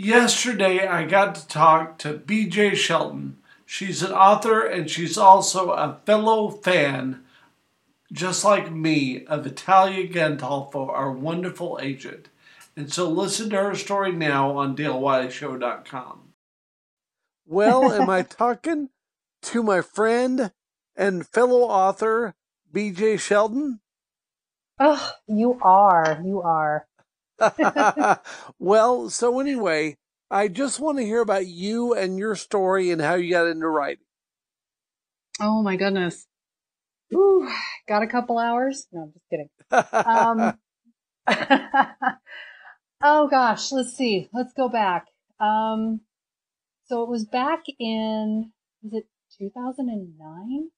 Yesterday, 0.00 0.86
I 0.86 1.06
got 1.06 1.34
to 1.34 1.48
talk 1.48 1.98
to 1.98 2.14
BJ 2.14 2.76
Sheldon. 2.76 3.38
She's 3.66 4.00
an 4.00 4.12
author 4.12 4.64
and 4.64 4.88
she's 4.88 5.18
also 5.18 5.72
a 5.72 5.98
fellow 6.06 6.50
fan, 6.50 7.24
just 8.12 8.44
like 8.44 8.70
me, 8.70 9.26
of 9.26 9.44
Italia 9.44 10.06
Gandolfo, 10.06 10.88
our 10.88 11.10
wonderful 11.10 11.80
agent. 11.82 12.28
And 12.76 12.92
so 12.92 13.10
listen 13.10 13.50
to 13.50 13.56
her 13.56 13.74
story 13.74 14.12
now 14.12 14.56
on 14.56 14.76
DaleWileyShow.com. 14.76 16.32
Well, 17.44 17.90
am 17.90 18.08
I 18.08 18.22
talking 18.22 18.90
to 19.42 19.64
my 19.64 19.80
friend 19.80 20.52
and 20.94 21.26
fellow 21.26 21.62
author, 21.62 22.36
BJ 22.72 23.18
Sheldon? 23.18 23.80
Oh, 24.78 25.12
you 25.26 25.58
are. 25.60 26.22
You 26.24 26.40
are. 26.42 26.86
well, 28.58 29.10
so 29.10 29.40
anyway, 29.40 29.96
I 30.30 30.48
just 30.48 30.80
want 30.80 30.98
to 30.98 31.04
hear 31.04 31.20
about 31.20 31.46
you 31.46 31.94
and 31.94 32.18
your 32.18 32.34
story 32.34 32.90
and 32.90 33.00
how 33.00 33.14
you 33.14 33.30
got 33.30 33.46
into 33.46 33.68
writing. 33.68 34.04
Oh 35.40 35.62
my 35.62 35.76
goodness. 35.76 36.26
Ooh, 37.14 37.48
got 37.86 38.02
a 38.02 38.06
couple 38.06 38.38
hours? 38.38 38.86
No, 38.92 39.02
I'm 39.02 39.12
just 39.12 39.24
kidding. 39.30 39.48
Um, 39.92 40.58
oh 43.02 43.28
gosh, 43.28 43.72
let's 43.72 43.96
see. 43.96 44.28
Let's 44.32 44.52
go 44.52 44.68
back. 44.68 45.06
Um, 45.40 46.00
so 46.86 47.02
it 47.02 47.08
was 47.08 47.24
back 47.24 47.64
in, 47.78 48.50
is 48.84 48.92
it 48.92 49.06
2009? 49.38 50.68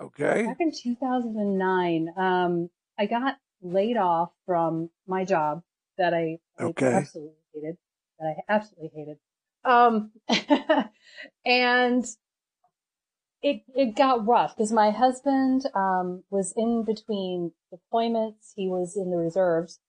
Okay. 0.00 0.46
Back 0.46 0.56
in 0.60 0.72
2009, 0.72 2.08
um, 2.16 2.70
I 2.98 3.06
got 3.06 3.36
laid 3.72 3.96
off 3.96 4.30
from 4.46 4.90
my 5.06 5.24
job 5.24 5.62
that 5.98 6.14
I, 6.14 6.38
okay. 6.60 6.92
absolutely 6.92 7.34
hated, 7.54 7.76
that 8.18 8.26
I 8.26 8.52
absolutely 8.52 8.90
hated. 8.94 9.18
Um, 9.64 10.12
and 11.44 12.04
it, 13.42 13.62
it 13.74 13.96
got 13.96 14.26
rough 14.26 14.56
because 14.56 14.72
my 14.72 14.90
husband, 14.90 15.66
um, 15.74 16.22
was 16.30 16.52
in 16.56 16.84
between 16.84 17.52
deployments. 17.72 18.52
He 18.54 18.68
was 18.68 18.96
in 18.96 19.10
the 19.10 19.16
reserves. 19.16 19.80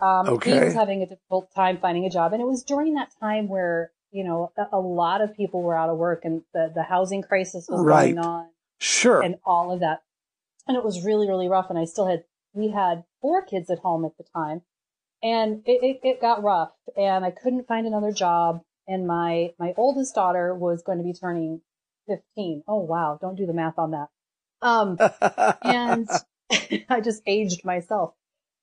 Um, 0.00 0.28
okay. 0.28 0.52
he 0.52 0.64
was 0.64 0.74
having 0.74 1.02
a 1.02 1.06
difficult 1.06 1.54
time 1.54 1.78
finding 1.78 2.06
a 2.06 2.10
job. 2.10 2.32
And 2.32 2.40
it 2.40 2.46
was 2.46 2.62
during 2.62 2.94
that 2.94 3.10
time 3.20 3.48
where, 3.48 3.92
you 4.10 4.24
know, 4.24 4.52
a, 4.56 4.76
a 4.76 4.80
lot 4.80 5.20
of 5.20 5.36
people 5.36 5.62
were 5.62 5.76
out 5.76 5.90
of 5.90 5.98
work 5.98 6.24
and 6.24 6.42
the, 6.54 6.72
the 6.74 6.82
housing 6.82 7.22
crisis 7.22 7.66
was 7.68 7.84
right. 7.84 8.14
going 8.14 8.24
on. 8.24 8.46
Sure. 8.78 9.20
And 9.20 9.36
all 9.44 9.72
of 9.72 9.80
that. 9.80 10.00
And 10.66 10.76
it 10.76 10.84
was 10.84 11.04
really, 11.04 11.28
really 11.28 11.48
rough. 11.48 11.68
And 11.68 11.78
I 11.78 11.84
still 11.84 12.06
had, 12.06 12.24
we 12.52 12.70
had 12.70 13.04
four 13.20 13.44
kids 13.44 13.70
at 13.70 13.78
home 13.78 14.04
at 14.04 14.16
the 14.16 14.24
time 14.34 14.62
and 15.22 15.62
it, 15.66 15.82
it, 15.82 16.00
it 16.02 16.20
got 16.20 16.42
rough 16.42 16.72
and 16.96 17.24
I 17.24 17.30
couldn't 17.30 17.68
find 17.68 17.86
another 17.86 18.12
job. 18.12 18.62
And 18.88 19.06
my, 19.06 19.52
my 19.58 19.74
oldest 19.76 20.14
daughter 20.14 20.54
was 20.54 20.82
going 20.82 20.98
to 20.98 21.04
be 21.04 21.12
turning 21.12 21.60
15. 22.08 22.64
Oh, 22.66 22.80
wow. 22.80 23.18
Don't 23.20 23.36
do 23.36 23.46
the 23.46 23.52
math 23.52 23.78
on 23.78 23.92
that. 23.92 24.08
Um, 24.62 24.98
and 25.62 26.08
I 26.88 27.00
just 27.00 27.22
aged 27.26 27.64
myself 27.64 28.14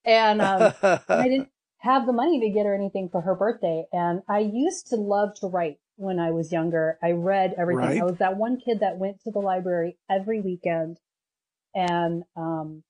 and, 0.05 0.41
um, 0.41 0.73
and 0.81 1.01
I 1.07 1.27
didn't 1.29 1.49
have 1.79 2.05
the 2.05 2.13
money 2.13 2.41
to 2.41 2.49
get 2.49 2.65
her 2.65 2.75
anything 2.75 3.09
for 3.09 3.21
her 3.21 3.35
birthday. 3.35 3.85
And 3.93 4.21
I 4.27 4.39
used 4.39 4.87
to 4.87 4.95
love 4.95 5.35
to 5.41 5.47
write 5.47 5.77
when 5.95 6.19
I 6.19 6.31
was 6.31 6.51
younger. 6.51 6.97
I 7.01 7.11
read 7.11 7.55
everything. 7.57 7.85
Right. 7.85 8.01
I 8.01 8.05
was 8.05 8.17
that 8.17 8.37
one 8.37 8.59
kid 8.59 8.81
that 8.81 8.97
went 8.97 9.21
to 9.23 9.31
the 9.31 9.39
library 9.39 9.97
every 10.09 10.41
weekend 10.41 10.99
and, 11.73 12.23
um, 12.35 12.83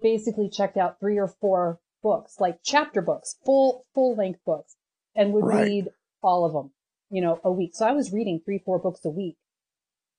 basically 0.00 0.48
checked 0.48 0.76
out 0.76 0.98
three 1.00 1.18
or 1.18 1.28
four 1.28 1.80
books, 2.02 2.36
like 2.40 2.58
chapter 2.64 3.00
books, 3.02 3.36
full, 3.44 3.84
full 3.94 4.14
length 4.14 4.40
books 4.44 4.76
and 5.14 5.32
would 5.32 5.44
Right. 5.44 5.64
read 5.64 5.88
all 6.22 6.44
of 6.44 6.52
them, 6.52 6.72
you 7.10 7.20
know, 7.20 7.40
a 7.44 7.52
week. 7.52 7.74
So 7.74 7.86
I 7.86 7.92
was 7.92 8.12
reading 8.12 8.40
three, 8.44 8.58
four 8.58 8.78
books 8.78 9.04
a 9.04 9.10
week. 9.10 9.36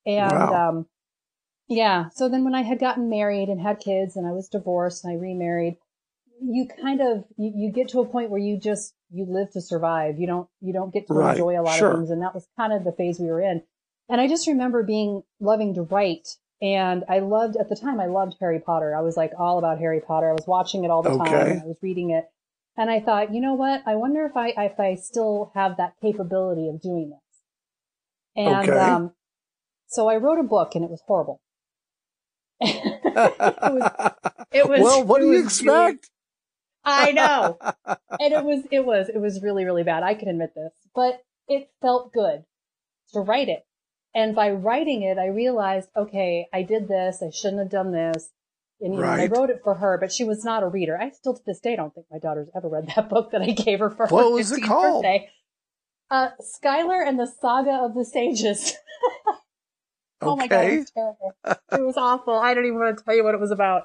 And, 0.05 0.31
Wow. 0.31 0.69
um, 0.69 0.87
yeah. 1.67 2.09
So 2.09 2.29
then 2.29 2.43
when 2.43 2.55
I 2.55 2.61
had 2.61 2.79
gotten 2.79 3.09
married 3.09 3.49
and 3.49 3.59
had 3.59 3.79
kids 3.79 4.15
and 4.15 4.27
I 4.27 4.31
was 4.31 4.49
divorced 4.49 5.03
and 5.03 5.13
I 5.13 5.15
remarried, 5.17 5.77
you 6.41 6.67
kind 6.67 7.01
of, 7.01 7.25
you, 7.37 7.51
you 7.55 7.71
get 7.71 7.89
to 7.89 8.01
a 8.01 8.05
point 8.05 8.29
where 8.29 8.39
you 8.39 8.57
just, 8.57 8.93
you 9.11 9.25
live 9.25 9.51
to 9.51 9.61
survive. 9.61 10.19
You 10.19 10.27
don't, 10.27 10.49
you 10.61 10.73
don't 10.73 10.93
get 10.93 11.07
to 11.07 11.13
Right. 11.13 11.31
enjoy 11.31 11.59
a 11.59 11.63
lot 11.63 11.77
Sure. 11.77 11.91
of 11.91 11.97
things. 11.99 12.09
And 12.09 12.21
that 12.21 12.33
was 12.33 12.47
kind 12.57 12.73
of 12.73 12.83
the 12.83 12.91
phase 12.91 13.19
we 13.19 13.27
were 13.27 13.41
in. 13.41 13.63
And 14.09 14.19
I 14.19 14.27
just 14.27 14.47
remember 14.47 14.83
being, 14.83 15.23
loving 15.39 15.73
to 15.75 15.83
write. 15.83 16.37
And 16.63 17.03
I 17.09 17.19
loved, 17.19 17.57
at 17.57 17.67
the 17.67 17.75
time, 17.75 17.99
I 17.99 18.05
loved 18.05 18.37
Harry 18.39 18.59
Potter. 18.61 18.95
I 18.95 19.01
was 19.01 19.17
like 19.17 19.33
all 19.37 19.59
about 19.59 19.79
Harry 19.79 19.99
Potter. 19.99 20.29
I 20.29 20.31
was 20.31 20.47
watching 20.47 20.85
it 20.85 20.89
all 20.91 21.01
the 21.03 21.09
time. 21.09 21.21
Okay. 21.27 21.51
and 21.51 21.61
I 21.61 21.65
was 21.65 21.75
reading 21.81 22.11
it. 22.11 22.23
And 22.77 22.89
I 22.89 23.01
thought, 23.01 23.33
you 23.33 23.41
know 23.41 23.53
what? 23.53 23.83
I 23.85 23.95
wonder 23.95 24.25
if 24.25 24.37
I, 24.37 24.53
if 24.57 24.79
I 24.79 24.95
still 24.95 25.51
have 25.55 25.75
that 25.75 25.95
capability 26.01 26.69
of 26.69 26.81
doing 26.81 27.09
this. 27.09 27.19
And, 28.45 28.69
Okay. 28.69 28.79
um, 28.79 29.11
so 29.87 30.07
I 30.07 30.15
wrote 30.15 30.39
a 30.39 30.43
book 30.43 30.73
and 30.75 30.85
it 30.85 30.89
was 30.89 31.01
horrible. 31.05 31.41
it 32.61 33.03
was, 33.03 33.91
it 34.53 34.69
was, 34.69 34.79
well, 34.81 35.03
what 35.03 35.19
do 35.19 35.25
you 35.27 35.43
was 35.43 35.61
really- 35.61 35.91
expect? 35.91 36.09
I 36.85 37.11
know. 37.11 37.57
and 37.85 38.33
it 38.33 38.43
was, 38.43 38.63
it 38.71 38.85
was, 38.85 39.09
it 39.09 39.17
was 39.19 39.43
really, 39.43 39.65
really 39.65 39.83
bad. 39.83 40.03
I 40.03 40.13
can 40.15 40.29
admit 40.29 40.53
this, 40.55 40.71
but 40.95 41.21
it 41.49 41.69
felt 41.81 42.13
good 42.13 42.45
to 43.13 43.19
write 43.19 43.49
it. 43.49 43.65
And 44.15 44.35
by 44.35 44.51
writing 44.51 45.01
it, 45.01 45.17
I 45.17 45.27
realized, 45.27 45.89
okay, 45.95 46.47
I 46.53 46.61
did 46.63 46.87
this. 46.87 47.23
I 47.25 47.31
shouldn't 47.31 47.59
have 47.59 47.69
done 47.71 47.91
this. 47.91 48.29
And 48.79 48.93
you 48.93 48.99
know, 48.99 49.07
I 49.07 49.25
wrote 49.27 49.49
it 49.49 49.61
for 49.63 49.75
her, 49.75 49.97
but 49.99 50.11
she 50.11 50.23
was 50.23 50.43
not 50.43 50.61
a 50.63 50.67
reader. 50.67 50.99
I 50.99 51.09
still 51.11 51.33
to 51.35 51.41
this 51.45 51.59
day 51.59 51.75
don't 51.75 51.93
think 51.95 52.07
my 52.11 52.19
daughter's 52.19 52.49
ever 52.55 52.67
read 52.67 52.91
that 52.95 53.09
book 53.15 53.31
that 53.31 53.41
I 53.41 53.51
gave 53.51 53.79
her 53.79 53.89
for 53.89 54.07
What 54.07 54.23
her 54.25 54.29
was 54.31 54.51
it 54.51 54.61
15th 54.61 54.67
called? 54.67 55.03
birthday. 55.03 55.29
Uh, 56.11 56.29
Skylar 56.41 57.07
and 57.07 57.19
the 57.19 57.25
Saga 57.41 57.71
of 57.83 57.95
the 57.95 58.05
Sages. 58.05 58.73
Oh 60.25 60.37
my 60.37 60.47
god, 60.47 60.63
it 60.65 60.77
was 60.79 60.91
terrible. 60.91 61.33
It 61.73 61.85
was 61.85 61.97
awful. 61.97 62.33
I 62.39 62.53
don't 62.53 62.65
even 62.65 62.79
want 62.79 62.97
to 62.97 63.03
tell 63.03 63.13
you 63.13 63.25
what 63.25 63.33
it 63.35 63.41
was 63.41 63.51
about. 63.51 63.83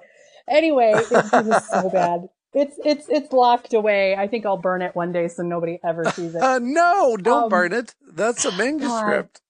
Anyway, 0.48 0.92
it, 0.94 1.10
it 1.10 1.44
was 1.44 1.66
so 1.68 1.90
bad. 1.92 2.28
It's 2.52 2.76
it's 2.84 3.08
it's 3.08 3.32
locked 3.32 3.74
away. 3.74 4.14
I 4.14 4.28
think 4.28 4.46
I'll 4.46 4.56
burn 4.56 4.80
it 4.82 4.94
one 4.94 5.10
day 5.10 5.26
so 5.26 5.42
nobody 5.42 5.80
ever 5.84 6.04
sees 6.12 6.36
it. 6.36 6.40
Uh, 6.42 6.60
no, 6.62 7.16
don't 7.16 7.44
Um, 7.44 7.48
burn 7.48 7.72
it. 7.72 7.92
That's 8.12 8.44
a 8.44 8.52
manuscript. 8.52 9.40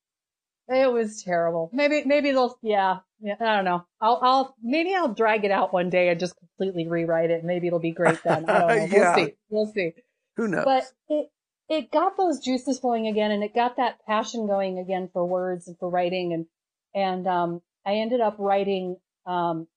It 0.69 0.93
was 0.93 1.23
terrible. 1.23 1.71
Maybe 1.73 2.03
maybe 2.05 2.31
they'll 2.31 2.59
yeah, 2.63 2.99
yeah 3.21 3.37
I 3.41 3.57
don't 3.57 3.65
know. 3.65 3.87
I'll 4.01 4.19
I'll 4.23 4.57
maybe 4.63 4.95
I'll 4.95 5.15
drag 5.15 5.45
it 5.45 5.51
out 5.51 5.73
one 5.73 5.89
day 5.89 6.11
and 6.11 6.21
just 6.21 6.35
completely 6.37 6.87
rewrite 6.87 7.31
it. 7.31 7.45
Maybe 7.45 7.67
it'll 7.67 7.79
be 7.79 7.93
great 7.93 8.23
then. 8.23 8.49
I 8.49 8.59
don't 8.59 8.69
know. 8.91 8.97
Yeah. 8.97 9.17
We'll 9.17 9.27
see. 9.27 9.35
We'll 9.49 9.73
see. 9.73 9.93
Who 10.37 10.49
knows? 10.49 10.65
But 10.65 10.85
it 11.09 11.31
it 11.69 11.91
got 11.91 12.17
those 12.17 12.41
juices 12.41 12.79
flowing 12.81 13.07
again 13.07 13.31
and 13.31 13.43
it 13.43 13.55
got 13.55 13.77
that 13.77 14.05
passion 14.07 14.47
going 14.47 14.79
again 14.79 15.09
for 15.13 15.25
words 15.25 15.69
and 15.69 15.79
for 15.79 15.89
writing 15.89 16.33
and 16.33 16.47
and 16.95 17.27
um 17.27 17.63
I 17.87 17.95
ended 17.95 18.21
up 18.21 18.37
writing 18.39 18.97
um 19.27 19.69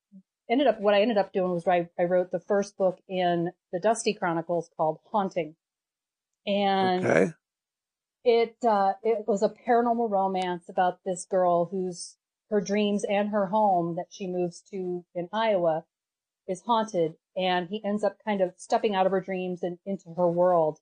ended 0.50 0.68
up 0.68 0.82
what 0.82 0.94
I 0.94 1.02
ended 1.02 1.18
up 1.18 1.32
doing 1.32 1.52
was 1.52 1.66
I, 1.68 1.90
I 1.98 2.04
wrote 2.04 2.32
the 2.32 2.40
first 2.40 2.78
book 2.78 3.00
in 3.08 3.52
the 3.72 3.80
Dusty 3.80 4.14
Chronicles 4.14 4.70
called 4.76 5.00
Haunting. 5.12 5.56
And 6.46 7.06
okay. 7.06 7.32
It 8.24 8.56
uh 8.68 8.94
it 9.04 9.26
was 9.28 9.42
a 9.42 9.50
paranormal 9.50 10.10
romance 10.10 10.70
about 10.70 11.00
this 11.06 11.26
girl 11.26 11.66
whose 11.66 12.18
her 12.50 12.62
dreams 12.62 13.04
and 13.04 13.30
her 13.30 13.48
home 13.48 13.96
that 13.96 14.08
she 14.10 14.28
moves 14.28 14.62
to 14.72 15.04
in 15.16 15.28
Iowa 15.34 15.86
is 16.48 16.62
haunted 16.62 17.16
and 17.36 17.70
he 17.70 17.84
ends 17.84 18.04
up 18.04 18.18
kind 18.26 18.42
of 18.42 18.54
stepping 18.58 18.94
out 18.94 19.06
of 19.06 19.12
her 19.12 19.22
dreams 19.22 19.64
and 19.64 19.78
into 19.86 20.14
her 20.16 20.30
world. 20.30 20.80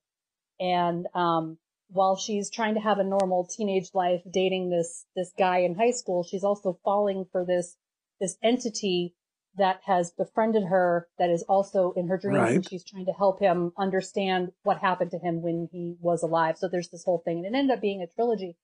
And 0.59 1.07
um 1.13 1.57
while 1.91 2.15
she's 2.15 2.51
trying 2.51 2.75
to 2.75 2.81
have 2.81 2.99
a 2.99 3.03
normal 3.03 3.45
teenage 3.45 3.89
life 3.93 4.21
dating 4.29 4.69
this 4.69 5.05
this 5.15 5.31
guy 5.37 5.59
in 5.59 5.75
high 5.75 5.91
school 5.91 6.23
she's 6.23 6.43
also 6.43 6.77
falling 6.83 7.25
for 7.31 7.45
this 7.45 7.77
this 8.19 8.37
entity 8.43 9.15
that 9.59 9.81
has 9.85 10.11
befriended 10.11 10.63
her 10.65 11.07
that 11.19 11.29
is 11.29 11.43
also 11.43 11.93
in 11.95 12.07
her 12.07 12.17
dreams 12.17 12.37
Right. 12.39 12.55
and 12.55 12.67
she's 12.69 12.83
trying 12.83 13.05
to 13.05 13.13
help 13.13 13.39
him 13.39 13.71
understand 13.77 14.51
what 14.63 14.79
happened 14.79 15.11
to 15.11 15.19
him 15.19 15.41
when 15.41 15.69
he 15.71 15.95
was 16.01 16.23
alive. 16.23 16.57
So 16.57 16.67
there's 16.67 16.89
this 16.89 17.03
whole 17.05 17.21
thing 17.23 17.45
and 17.45 17.55
it 17.55 17.57
ended 17.57 17.75
up 17.75 17.81
being 17.81 18.01
a 18.01 18.07
trilogy. 18.07 18.57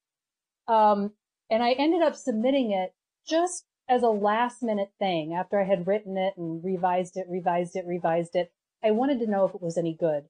Um 0.67 1.11
and 1.51 1.61
i 1.61 1.73
ended 1.73 2.01
up 2.01 2.15
submitting 2.15 2.71
it 2.71 2.93
just 3.27 3.65
as 3.87 4.01
a 4.01 4.07
last 4.09 4.63
minute 4.63 4.89
thing 4.97 5.33
after 5.33 5.61
i 5.61 5.63
had 5.63 5.85
written 5.85 6.17
it 6.17 6.33
and 6.37 6.63
revised 6.63 7.17
it 7.17 7.27
revised 7.29 7.75
it 7.75 7.85
revised 7.85 8.35
it. 8.35 8.51
I 8.83 8.91
wanted 8.91 9.19
to 9.19 9.27
know 9.27 9.45
if 9.45 9.53
it 9.53 9.61
was 9.61 9.77
any 9.77 9.93
good 9.95 10.23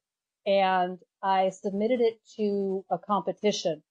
and 0.46 1.00
i 1.24 1.50
submitted 1.50 2.02
it 2.02 2.20
to 2.38 2.84
a 2.92 2.98
competition. 2.98 3.82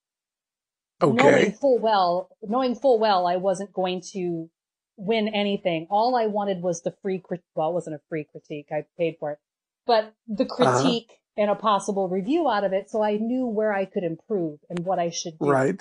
Knowing 1.02 1.52
full 1.52 1.78
well, 1.78 2.30
knowing 2.42 2.74
full 2.74 2.98
well 2.98 3.26
I 3.26 3.36
wasn't 3.36 3.72
going 3.72 4.00
to 4.12 4.48
win 4.96 5.28
anything. 5.28 5.86
All 5.90 6.16
I 6.16 6.26
wanted 6.26 6.62
was 6.62 6.82
the 6.82 6.94
free, 7.02 7.18
crit- 7.18 7.42
well, 7.54 7.70
it 7.70 7.74
wasn't 7.74 7.96
a 7.96 8.00
free 8.08 8.24
critique. 8.24 8.68
I 8.72 8.84
paid 8.98 9.16
for 9.18 9.32
it, 9.32 9.38
but 9.86 10.14
the 10.28 10.44
Uh-huh. 10.44 10.82
critique 10.82 11.12
and 11.36 11.50
a 11.50 11.54
possible 11.56 12.08
review 12.08 12.48
out 12.48 12.64
of 12.64 12.72
it. 12.72 12.90
So 12.90 13.02
I 13.02 13.16
knew 13.16 13.46
where 13.46 13.72
I 13.72 13.84
could 13.86 14.04
improve 14.04 14.60
and 14.70 14.80
what 14.86 14.98
I 14.98 15.10
should 15.10 15.38
do. 15.38 15.50
Right. 15.50 15.80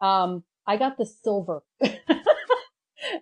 Um, 0.00 0.44
I 0.66 0.76
got 0.76 0.96
the 0.96 1.06
silver. 1.06 1.62
and 1.80 1.90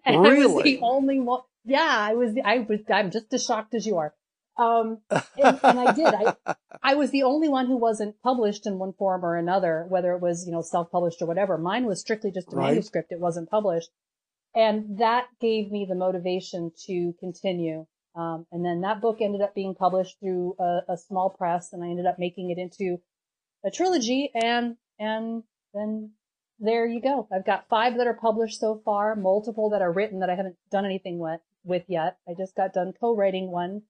I 0.06 0.17
was 0.17 0.29
Really? 0.29 0.62
the 0.62 0.81
only 0.82 1.21
one. 1.21 1.41
Yeah, 1.64 1.87
I 1.87 2.14
was, 2.14 2.35
I 2.44 2.59
was, 2.61 2.81
I'm 2.93 3.11
just 3.11 3.32
as 3.32 3.44
shocked 3.44 3.75
as 3.75 3.87
you 3.87 3.97
are. 3.99 4.14
Um, 4.56 4.99
and, 5.11 5.61
and 5.62 5.79
I 5.81 5.93
did. 5.93 6.06
I, 6.14 6.35
I 6.82 6.94
was 6.97 7.11
the 7.11 7.23
only 7.25 7.49
one 7.49 7.67
who 7.67 7.76
wasn't 7.76 8.21
published 8.23 8.67
in 8.67 8.79
one 8.79 8.93
form 8.93 9.25
or 9.25 9.37
another, 9.37 9.87
whether 9.88 10.12
it 10.14 10.21
was, 10.21 10.47
you 10.47 10.53
know, 10.53 10.62
self-published 10.62 11.23
or 11.23 11.26
whatever. 11.26 11.59
Mine 11.59 11.87
was 11.87 12.00
strictly 12.00 12.31
just 12.32 12.53
a 12.53 12.56
Right. 12.56 12.71
manuscript. 12.71 13.12
It 13.12 13.21
wasn't 13.21 13.50
published. 13.50 13.91
And 14.55 14.99
that 14.99 15.27
gave 15.41 15.71
me 15.71 15.87
the 15.89 15.95
motivation 15.95 16.73
to 16.87 17.15
continue. 17.21 17.87
Um, 18.15 18.47
and 18.50 18.65
then 18.65 18.81
that 18.81 19.00
book 19.00 19.19
ended 19.21 19.41
up 19.43 19.55
being 19.55 19.75
published 19.75 20.19
through 20.21 20.56
a, 20.59 20.81
a 20.89 20.97
small 20.97 21.31
press 21.31 21.73
and 21.73 21.85
I 21.85 21.89
ended 21.89 22.06
up 22.06 22.19
making 22.19 22.50
it 22.50 22.59
into 22.59 23.00
a 23.65 23.71
trilogy 23.71 24.31
and, 24.35 24.77
and 24.99 25.45
then 25.75 26.12
there 26.59 26.87
you 26.87 27.00
go. 27.00 27.29
I've 27.33 27.47
got 27.47 27.69
five 27.69 27.97
that 27.99 28.06
are 28.09 28.19
published 28.21 28.59
so 28.59 28.83
far, 28.85 29.15
multiple 29.15 29.71
that 29.71 29.83
are 29.83 29.93
written 29.93 30.21
that 30.21 30.31
I 30.31 30.35
haven't 30.35 30.56
done 30.73 30.85
anything 30.85 31.19
with, 31.19 31.41
with 31.62 31.85
yet. 31.87 32.17
I 32.29 32.33
just 32.37 32.56
got 32.56 32.73
done 32.73 32.93
co-writing 32.99 33.53
one, 33.53 33.83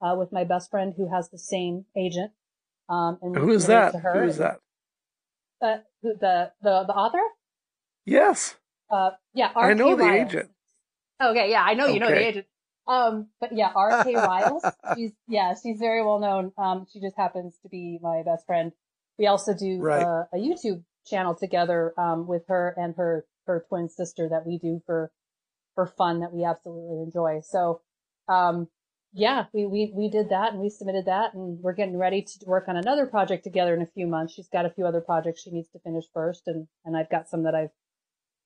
uh, 0.00 0.14
with 0.16 0.32
my 0.32 0.44
best 0.44 0.70
friend 0.70 0.94
who 0.96 1.08
has 1.14 1.28
the 1.28 1.38
same 1.38 1.84
agent. 1.96 2.32
Um, 2.88 3.18
and 3.20 3.36
Who 3.36 3.50
is 3.50 3.66
that? 3.66 3.94
Who 3.94 4.20
is 4.20 4.38
that? 4.38 4.60
Uh, 5.60 5.78
who- 6.02 6.14
the, 6.18 6.52
the, 6.62 6.84
the 6.86 6.94
author? 6.94 7.20
Yes, 8.06 8.56
Uh, 8.94 9.10
yeah, 9.34 9.50
R.K. 9.54 9.70
I 9.70 9.74
know 9.74 9.96
the 9.96 10.04
Ryals. 10.04 10.26
agent. 10.28 10.50
Okay, 11.22 11.50
yeah, 11.50 11.62
I 11.62 11.74
know 11.74 11.86
you 11.86 12.00
know 12.00 12.08
the 12.08 12.26
agent. 12.28 12.46
Um, 12.86 13.28
but 13.40 13.50
yeah, 13.56 13.70
R.K. 13.74 14.14
Ryals. 14.14 14.72
She's 14.96 15.12
yeah, 15.26 15.54
she's 15.60 15.78
very 15.78 16.04
well 16.04 16.20
known. 16.20 16.52
Um, 16.56 16.86
she 16.92 17.00
just 17.00 17.16
happens 17.16 17.56
to 17.62 17.68
be 17.68 17.98
my 18.02 18.22
best 18.22 18.46
friend. 18.46 18.72
We 19.18 19.26
also 19.26 19.54
do 19.54 19.78
Right. 19.80 20.02
uh, 20.02 20.24
a 20.32 20.36
YouTube 20.36 20.82
channel 21.06 21.34
together 21.34 21.92
um, 21.98 22.26
with 22.26 22.42
her 22.48 22.74
and 22.76 22.94
her 22.96 23.24
her 23.46 23.64
twin 23.68 23.88
sister 23.88 24.28
that 24.30 24.46
we 24.46 24.58
do 24.58 24.80
for 24.86 25.10
for 25.74 25.86
fun 25.86 26.20
that 26.20 26.32
we 26.32 26.44
absolutely 26.44 27.02
enjoy. 27.02 27.40
So, 27.42 27.80
um, 28.28 28.68
yeah, 29.12 29.46
we 29.52 29.66
we 29.66 29.92
we 29.94 30.08
did 30.10 30.28
that 30.30 30.52
and 30.52 30.60
we 30.60 30.68
submitted 30.68 31.06
that 31.06 31.34
and 31.34 31.58
we're 31.62 31.72
getting 31.74 31.96
ready 31.98 32.22
to 32.22 32.46
work 32.46 32.66
on 32.68 32.76
another 32.76 33.06
project 33.06 33.44
together 33.44 33.74
in 33.74 33.82
a 33.82 33.86
few 33.86 34.06
months. 34.06 34.34
She's 34.34 34.48
got 34.48 34.66
a 34.66 34.70
few 34.70 34.86
other 34.86 35.00
projects 35.00 35.42
she 35.42 35.50
needs 35.50 35.68
to 35.70 35.78
finish 35.80 36.04
first, 36.12 36.42
and 36.48 36.66
and 36.84 36.96
I've 36.96 37.10
got 37.10 37.28
some 37.28 37.44
that 37.44 37.54
I've 37.54 37.70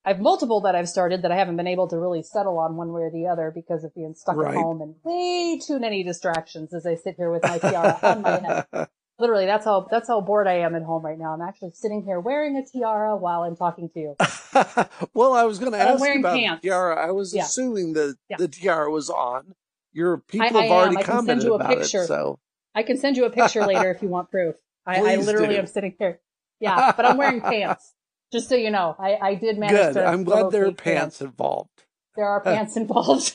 I've 0.05 0.21
multiple 0.21 0.61
that 0.63 0.75
I've 0.75 0.89
started 0.89 1.23
that 1.23 1.33
I 1.33 1.37
haven't 1.37 1.57
been 1.57 1.67
able 1.67 1.89
to 1.89 1.99
really 1.99 2.23
settle 2.23 2.59
on 2.59 2.77
one 2.77 2.93
way 2.93 3.03
or 3.03 3.11
the 3.11 3.27
other 3.27 3.53
because 3.55 3.85
of 3.85 3.95
being 3.95 4.15
stuck 4.15 4.37
Right. 4.37 4.55
at 4.57 4.63
home 4.63 4.81
and 4.81 4.95
way 5.05 5.59
too 5.59 5.79
many 5.79 6.03
distractions 6.03 6.73
as 6.73 6.87
I 6.87 6.95
sit 6.95 7.17
here 7.17 7.31
with 7.31 7.43
my 7.43 7.59
tiara 7.59 7.99
on 8.03 8.23
my 8.23 8.31
head. 8.31 8.67
Literally, 9.19 9.47
that's 9.47 9.65
how 9.65 9.89
that's 9.91 10.07
how 10.07 10.21
bored 10.21 10.47
I 10.47 10.59
am 10.61 10.77
at 10.77 10.83
home 10.85 11.05
right 11.05 11.19
now. 11.19 11.35
I'm 11.35 11.43
actually 11.43 11.73
sitting 11.73 12.05
here 12.05 12.21
wearing 12.21 12.57
a 12.57 12.65
tiara 12.65 13.17
while 13.17 13.43
I'm 13.43 13.57
talking 13.57 13.91
to 13.91 13.99
you. 14.01 14.17
well, 15.15 15.33
I 15.33 15.43
was 15.45 15.59
going 15.59 15.73
to 15.73 15.79
ask 15.79 16.01
you 16.05 16.21
about 16.21 16.35
pants. 16.37 16.63
the 16.63 16.69
tiara. 16.69 17.07
I 17.07 17.11
was 17.11 17.35
Yeah. 17.35 17.43
assuming 17.43 17.95
that 17.95 18.17
Yeah. 18.31 18.37
the 18.37 18.47
tiara 18.49 18.91
was 18.91 19.11
on. 19.11 19.55
Your 19.93 20.19
people 20.19 20.57
I 20.57 20.63
have 20.63 20.71
already 20.71 20.97
I 20.99 21.03
can 21.03 21.25
send 21.27 21.41
commented 21.41 21.53
about 21.53 21.79
picture. 21.81 22.05
it, 22.05 22.07
so 22.07 22.39
I 22.77 22.85
can 22.85 22.97
send 22.97 23.17
you 23.17 23.25
a 23.25 23.31
picture 23.31 23.65
later 23.67 23.91
if 23.95 24.03
you 24.03 24.09
want 24.09 24.31
proof. 24.31 24.55
I, 24.87 25.15
I 25.15 25.17
literally 25.17 25.55
do. 25.55 25.61
am 25.61 25.67
sitting 25.67 25.97
here. 25.99 26.21
Yeah, 26.61 26.93
but 26.97 27.05
I'm 27.05 27.17
wearing 27.17 27.41
pants. 27.41 27.95
Just 28.33 28.49
so 28.49 28.55
you 28.55 28.71
know, 28.71 28.95
I, 28.99 29.17
I 29.17 29.35
did 29.35 29.59
manage 29.59 29.77
good. 29.77 29.95
to. 29.95 30.05
I'm 30.07 30.25
glad 30.25 30.51
there 30.51 30.63
are 30.65 30.67
locate 30.67 30.85
pants 30.85 31.21
involved. 31.23 31.71
There 32.17 32.27
are 32.27 32.41
pants 32.41 32.77
involved. 32.77 33.35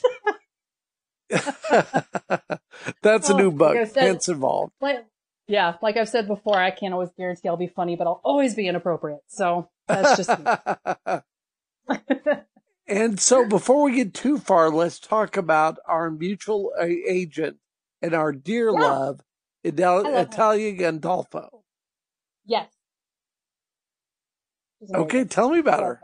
That's 3.02 3.28
a 3.30 3.36
new 3.36 3.50
bug. 3.50 3.76
I 3.76 3.84
said- 3.84 4.00
Pants 4.02 4.28
involved. 4.28 4.72
like, 4.80 5.04
yeah, 5.46 5.74
like 5.82 5.96
I've 5.96 6.08
said 6.08 6.26
before, 6.26 6.56
I 6.58 6.70
can't 6.70 6.94
always 6.94 7.10
guarantee 7.16 7.48
I'll 7.48 7.56
be 7.56 7.66
funny, 7.66 7.96
but 7.96 8.06
I'll 8.06 8.20
always 8.24 8.54
be 8.54 8.66
inappropriate. 8.68 9.20
So 9.26 9.68
that's 9.86 10.16
just 10.16 10.30
me. 10.38 11.98
and 12.86 13.20
so 13.20 13.46
before 13.46 13.82
we 13.82 13.96
get 13.96 14.14
too 14.14 14.38
far, 14.38 14.70
let's 14.70 14.98
talk 14.98 15.36
about 15.36 15.78
our 15.86 16.10
mutual 16.10 16.72
uh, 16.78 16.84
agent 16.84 17.58
and 18.00 18.14
our 18.14 18.32
dear 18.32 18.66
Yeah. 18.72 18.80
love, 18.80 19.20
Idel- 19.66 20.06
I 20.06 20.10
love. 20.10 20.28
Italia 20.28 20.72
Gandolfo. 20.72 21.48
yes. 22.46 22.70
Okay, 24.92 25.24
tell 25.24 25.50
me 25.50 25.58
about 25.58 25.80
her. 25.80 26.00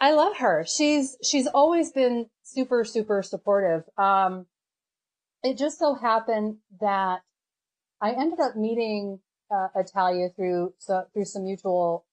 I 0.00 0.12
love 0.12 0.36
her. 0.38 0.64
She's 0.66 1.16
she's 1.22 1.46
always 1.46 1.92
been 1.92 2.26
super 2.42 2.84
super 2.84 3.22
supportive. 3.22 3.84
Um, 3.96 4.46
it 5.42 5.56
just 5.58 5.78
so 5.78 5.94
happened 5.94 6.56
that 6.80 7.20
I 8.00 8.10
ended 8.12 8.40
up 8.40 8.56
meeting 8.56 9.20
uh, 9.50 9.68
Italia 9.76 10.28
through 10.34 10.74
so, 10.78 11.04
through 11.12 11.26
some 11.26 11.44
mutual 11.44 12.04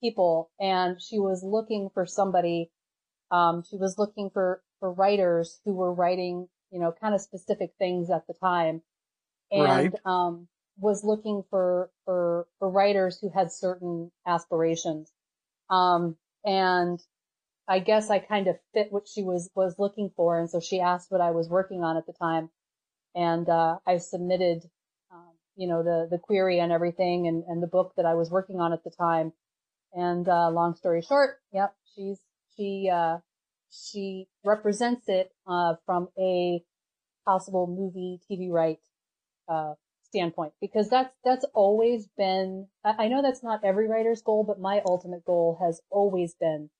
people, 0.00 0.50
and 0.58 1.00
she 1.00 1.18
was 1.18 1.42
looking 1.44 1.90
for 1.92 2.06
somebody. 2.06 2.70
Um, 3.30 3.62
she 3.68 3.76
was 3.76 3.98
looking 3.98 4.30
for 4.30 4.62
for 4.80 4.92
writers 4.92 5.60
who 5.64 5.74
were 5.74 5.92
writing, 5.92 6.48
you 6.70 6.80
know, 6.80 6.94
kind 6.98 7.14
of 7.14 7.20
specific 7.20 7.72
things 7.78 8.10
at 8.10 8.26
the 8.26 8.34
time, 8.34 8.80
and 9.52 9.92
Right. 9.92 10.06
um, 10.06 10.48
was 10.78 11.04
looking 11.04 11.44
for 11.50 11.90
for 12.04 12.46
for 12.58 12.68
writers 12.68 13.18
who 13.20 13.30
had 13.30 13.52
certain 13.52 14.10
aspirations. 14.26 15.12
Um, 15.70 16.16
and 16.44 17.00
I 17.66 17.78
guess 17.78 18.10
I 18.10 18.18
kind 18.18 18.46
of 18.48 18.56
fit 18.74 18.88
what 18.92 19.08
she 19.08 19.22
was, 19.22 19.50
was 19.54 19.78
looking 19.78 20.10
for. 20.16 20.38
And 20.38 20.50
so 20.50 20.60
she 20.60 20.80
asked 20.80 21.10
what 21.10 21.20
I 21.20 21.30
was 21.30 21.48
working 21.48 21.82
on 21.82 21.96
at 21.96 22.06
the 22.06 22.12
time. 22.12 22.50
And, 23.14 23.48
uh, 23.48 23.78
I 23.86 23.98
submitted, 23.98 24.68
um, 25.12 25.32
you 25.56 25.68
know, 25.68 25.82
the, 25.82 26.08
the 26.10 26.18
query 26.18 26.58
and 26.58 26.72
everything 26.72 27.26
and, 27.26 27.44
and 27.48 27.62
the 27.62 27.66
book 27.66 27.94
that 27.96 28.04
I 28.04 28.14
was 28.14 28.30
working 28.30 28.60
on 28.60 28.72
at 28.72 28.84
the 28.84 28.90
time. 28.90 29.32
And, 29.94 30.28
uh, 30.28 30.50
long 30.50 30.74
story 30.74 31.00
short, 31.02 31.38
yep, 31.52 31.74
she's, 31.94 32.18
she, 32.56 32.90
uh, 32.92 33.18
she 33.70 34.26
represents 34.44 35.08
it, 35.08 35.30
uh, 35.46 35.76
from 35.86 36.08
a 36.18 36.62
possible 37.24 37.66
movie, 37.66 38.20
TV 38.30 38.50
right, 38.50 38.80
uh, 39.48 39.74
standpoint 40.14 40.52
because 40.60 40.88
that's, 40.88 41.12
that's 41.24 41.44
always 41.54 42.08
been, 42.16 42.68
I, 42.84 43.04
I 43.04 43.08
know 43.08 43.20
that's 43.20 43.42
not 43.42 43.64
every 43.64 43.88
writer's 43.88 44.22
goal, 44.22 44.44
but 44.46 44.60
my 44.60 44.80
ultimate 44.86 45.24
goal 45.24 45.58
has 45.60 45.80
always 45.90 46.34
been 46.38 46.70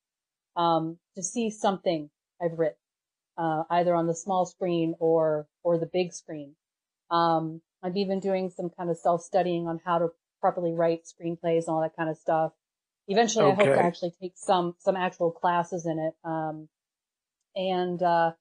um, 0.57 0.99
to 1.17 1.23
see 1.23 1.51
something 1.51 2.11
I've 2.41 2.57
written, 2.57 2.77
uh, 3.37 3.65
either 3.71 3.93
on 3.93 4.07
the 4.07 4.15
small 4.15 4.47
screen 4.47 4.95
or, 5.01 5.49
or 5.65 5.79
the 5.79 5.91
big 5.93 6.13
screen. 6.13 6.55
Um, 7.11 7.61
I'm 7.83 7.97
even 7.97 8.21
doing 8.21 8.51
some 8.51 8.71
kind 8.71 8.89
of 8.89 8.99
self-studying 8.99 9.67
on 9.67 9.81
how 9.85 9.99
to 9.99 10.09
properly 10.41 10.73
write 10.73 11.03
screenplays 11.05 11.67
and 11.67 11.71
all 11.71 11.81
that 11.81 11.97
kind 11.97 12.09
of 12.09 12.17
stuff. 12.17 12.53
Eventually, 13.09 13.51
I 13.51 13.55
hope 13.55 13.65
to 13.65 13.83
actually 13.83 14.13
take 14.21 14.35
some, 14.37 14.77
some 14.79 14.97
actual 14.97 15.33
classes 15.33 15.87
in 15.87 15.99
it. 15.99 16.15
Um, 16.25 16.69
and, 17.57 18.01
uh, 18.01 18.33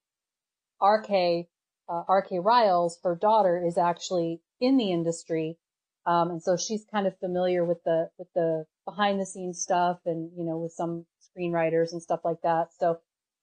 RK, 0.81 1.47
uh, 1.89 2.03
RK 2.07 2.29
Ryals, 2.43 2.93
her 3.03 3.15
daughter 3.15 3.63
is 3.65 3.77
actually 3.77 4.41
in 4.59 4.77
the 4.77 4.91
industry. 4.91 5.57
Um, 6.05 6.31
and 6.31 6.43
so 6.43 6.57
she's 6.57 6.85
kind 6.91 7.07
of 7.07 7.17
familiar 7.19 7.63
with 7.63 7.83
the, 7.85 8.09
with 8.17 8.27
the 8.35 8.65
behind 8.85 9.19
the 9.19 9.25
scenes 9.25 9.61
stuff 9.61 9.99
and, 10.05 10.31
you 10.37 10.43
know, 10.43 10.57
with 10.57 10.73
some 10.73 11.05
screenwriters 11.37 11.93
and 11.93 12.01
stuff 12.01 12.21
like 12.25 12.41
that. 12.43 12.67
So, 12.79 12.99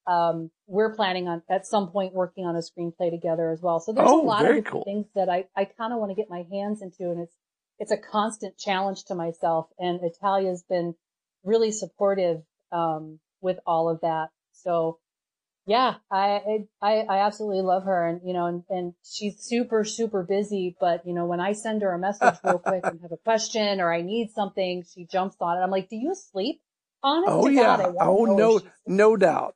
um, 0.06 0.50
we're 0.66 0.94
planning 0.94 1.28
on 1.28 1.42
at 1.48 1.66
some 1.66 1.88
point 1.90 2.14
working 2.14 2.44
on 2.46 2.56
a 2.56 2.60
screenplay 2.60 3.10
together 3.10 3.50
as 3.50 3.60
well. 3.62 3.80
So 3.80 3.92
there's 3.92 4.08
Oh, 4.10 4.22
a 4.22 4.26
lot 4.26 4.44
of 4.46 4.54
different 4.56 4.66
cool. 4.66 4.84
things 4.84 5.06
that 5.14 5.28
I, 5.28 5.46
I 5.56 5.64
kind 5.66 5.92
of 5.92 5.98
want 5.98 6.10
to 6.10 6.16
get 6.16 6.30
my 6.30 6.44
hands 6.50 6.82
into 6.82 7.10
and 7.10 7.20
it's, 7.20 7.36
it's 7.78 7.92
a 7.92 7.96
constant 7.96 8.58
challenge 8.58 9.04
to 9.06 9.14
myself 9.14 9.66
and 9.78 10.00
Italia's 10.02 10.64
been 10.68 10.94
really 11.44 11.72
supportive, 11.72 12.42
um, 12.72 13.20
with 13.40 13.58
all 13.66 13.88
of 13.88 14.00
that. 14.02 14.28
So, 14.52 14.99
yeah, 15.70 15.94
I, 16.10 16.64
I, 16.82 17.04
I 17.08 17.18
absolutely 17.18 17.62
love 17.62 17.84
her 17.84 18.08
and, 18.08 18.20
you 18.24 18.32
know, 18.32 18.46
and, 18.46 18.64
and 18.70 18.92
she's 19.04 19.38
super, 19.38 19.84
super 19.84 20.24
busy, 20.24 20.76
but 20.80 21.06
you 21.06 21.14
know, 21.14 21.26
when 21.26 21.38
I 21.38 21.52
send 21.52 21.82
her 21.82 21.94
a 21.94 21.98
message 21.98 22.34
real 22.42 22.58
quick 22.58 22.86
and 22.90 22.98
have 23.02 23.12
a 23.12 23.16
question 23.18 23.80
or 23.80 23.92
I 23.92 24.02
need 24.02 24.32
something, 24.34 24.82
she 24.92 25.04
jumps 25.04 25.36
on 25.40 25.56
it. 25.56 25.60
I'm 25.60 25.70
like, 25.70 25.88
do 25.88 25.94
you 25.94 26.16
sleep? 26.16 26.60
Honest 27.04 27.32
Oh 27.32 27.46
yeah. 27.46 27.76
God, 27.76 27.94
Oh 28.00 28.26
to 28.26 28.30
know 28.32 28.56
if 28.56 28.64
no, 28.64 28.70
no 28.88 29.16
doubt. 29.16 29.54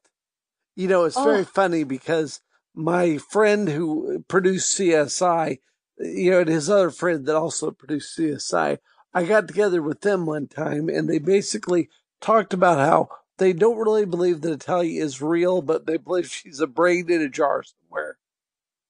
You 0.77 0.87
know, 0.87 1.03
it's 1.03 1.21
very 1.21 1.43
Oh. 1.43 1.45
funny 1.47 1.83
because 1.83 2.41
my 2.77 3.19
friend 3.19 3.69
who 3.69 4.25
produced 4.29 4.79
CSI, 4.79 5.59
you 5.99 6.31
know, 6.31 6.41
and 6.43 6.49
his 6.49 6.71
other 6.71 6.91
friend 6.91 7.27
that 7.27 7.35
also 7.35 7.73
produced 7.73 8.17
CSI, 8.17 8.79
I 9.13 9.25
got 9.25 9.49
together 9.49 9.83
with 9.83 10.03
them 10.03 10.27
one 10.27 10.47
time 10.47 10.89
and 10.89 11.09
they 11.11 11.19
basically 11.19 11.89
talked 12.21 12.55
about 12.55 12.79
how 12.79 13.09
they 13.39 13.53
don't 13.53 13.79
really 13.79 14.05
believe 14.07 14.41
that 14.43 14.53
Italia 14.53 15.03
is 15.03 15.23
real, 15.23 15.63
but 15.63 15.87
they 15.87 15.97
believe 15.97 16.31
she's 16.31 16.61
a 16.61 16.67
brain 16.67 17.11
in 17.11 17.21
a 17.23 17.29
jar 17.29 17.63
somewhere. 17.63 18.19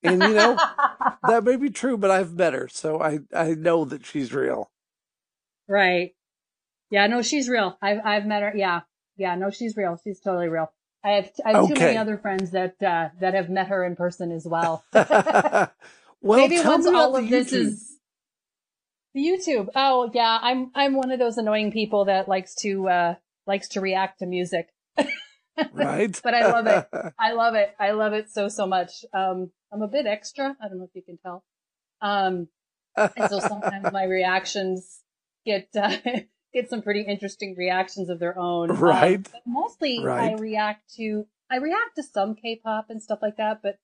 And 0.03 0.23
you 0.23 0.35
know, 0.35 0.59
that 1.29 1.45
may 1.45 1.57
be 1.57 1.71
true, 1.71 1.97
but 1.97 2.11
I've 2.11 2.35
met 2.35 2.53
her, 2.55 2.69
so 2.69 3.01
I, 3.01 3.21
I 3.35 3.55
know 3.55 3.85
that 3.87 4.05
she's 4.07 4.33
real. 4.35 4.71
right. 5.69 6.13
Yeah, 6.91 7.07
no, 7.09 7.23
she's 7.23 7.49
real. 7.49 7.77
I've, 7.83 7.99
I've 8.05 8.27
met 8.27 8.43
her. 8.43 8.53
Yeah. 8.55 8.83
Yeah, 9.17 9.35
no, 9.37 9.51
she's 9.51 9.77
real. 9.77 9.99
She's 10.05 10.21
totally 10.21 10.49
real. 10.49 10.71
I 11.03 11.11
have, 11.13 11.31
I 11.45 11.53
have 11.53 11.69
too 11.69 11.75
many 11.75 11.97
other 11.97 12.19
friends 12.19 12.53
that, 12.53 12.83
uh, 12.83 13.09
that 13.21 13.35
have 13.35 13.49
met 13.51 13.69
her 13.69 13.85
in 13.85 13.97
person 13.97 14.31
as 14.31 14.47
well. 14.47 14.85
well, 14.93 15.71
Maybe 16.23 16.61
once 16.61 16.87
all 16.87 17.17
of 17.17 17.29
this 17.29 17.53
is 17.53 17.99
the 19.15 19.21
YouTube. 19.21 19.69
Oh 19.75 20.11
yeah, 20.13 20.39
I'm 20.43 20.71
I'm 20.75 20.95
one 20.95 21.11
of 21.11 21.19
those 21.19 21.39
annoying 21.39 21.73
people 21.73 22.07
that 22.07 22.29
likes 22.29 22.55
to 22.57 22.89
uh 22.89 23.15
likes 23.47 23.69
to 23.69 23.81
react 23.81 24.21
to 24.21 24.27
music. 24.27 24.69
right. 25.73 26.19
but 26.23 26.35
I 26.35 26.51
love 26.51 26.67
it. 26.67 26.87
I 27.19 27.33
love 27.33 27.55
it. 27.55 27.75
I 27.79 27.93
love 27.93 28.13
it 28.13 28.31
so, 28.31 28.49
so 28.49 28.67
much. 28.67 29.05
Um, 29.13 29.51
I'm 29.73 29.83
a 29.83 29.89
bit 29.89 30.07
extra. 30.07 30.57
I 30.61 30.69
don't 30.69 30.79
know 30.79 30.85
if 30.85 30.95
you 30.95 31.03
can 31.03 31.19
tell. 31.19 31.45
Um, 32.01 32.49
and 32.97 33.31
so 33.31 33.41
sometimes 33.41 33.93
my 33.93 34.05
reactions 34.09 35.01
get, 35.45 35.69
uh, 35.75 35.97
get 36.53 36.71
some 36.71 36.83
pretty 36.83 37.03
interesting 37.03 37.55
reactions 37.57 38.09
of 38.09 38.19
their 38.19 38.39
own. 38.39 38.71
Um, 38.71 38.79
Right. 38.79 39.23
but 39.23 39.43
mostly 39.47 40.05
I 40.07 40.35
react 40.35 40.95
to, 40.97 41.27
I 41.51 41.57
react 41.57 41.97
to 41.97 42.03
some 42.03 42.35
K-pop 42.35 42.87
and 42.89 43.03
stuff 43.03 43.19
like 43.23 43.37
that, 43.37 43.61
but 43.63 43.77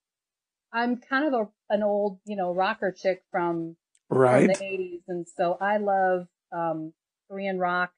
I'm 0.73 0.97
kind 0.99 1.27
of 1.27 1.35
a, 1.35 1.75
an 1.75 1.83
old, 1.83 2.21
you 2.25 2.37
know, 2.37 2.53
rocker 2.53 2.93
chick 2.93 3.23
from, 3.31 3.77
from 4.09 4.19
right. 4.19 4.47
the 4.47 4.55
80s. 4.55 5.03
And 5.09 5.27
so 5.37 5.57
I 5.61 5.79
love, 5.79 6.27
um, 6.53 6.93
Korean 7.29 7.59
rock. 7.59 7.93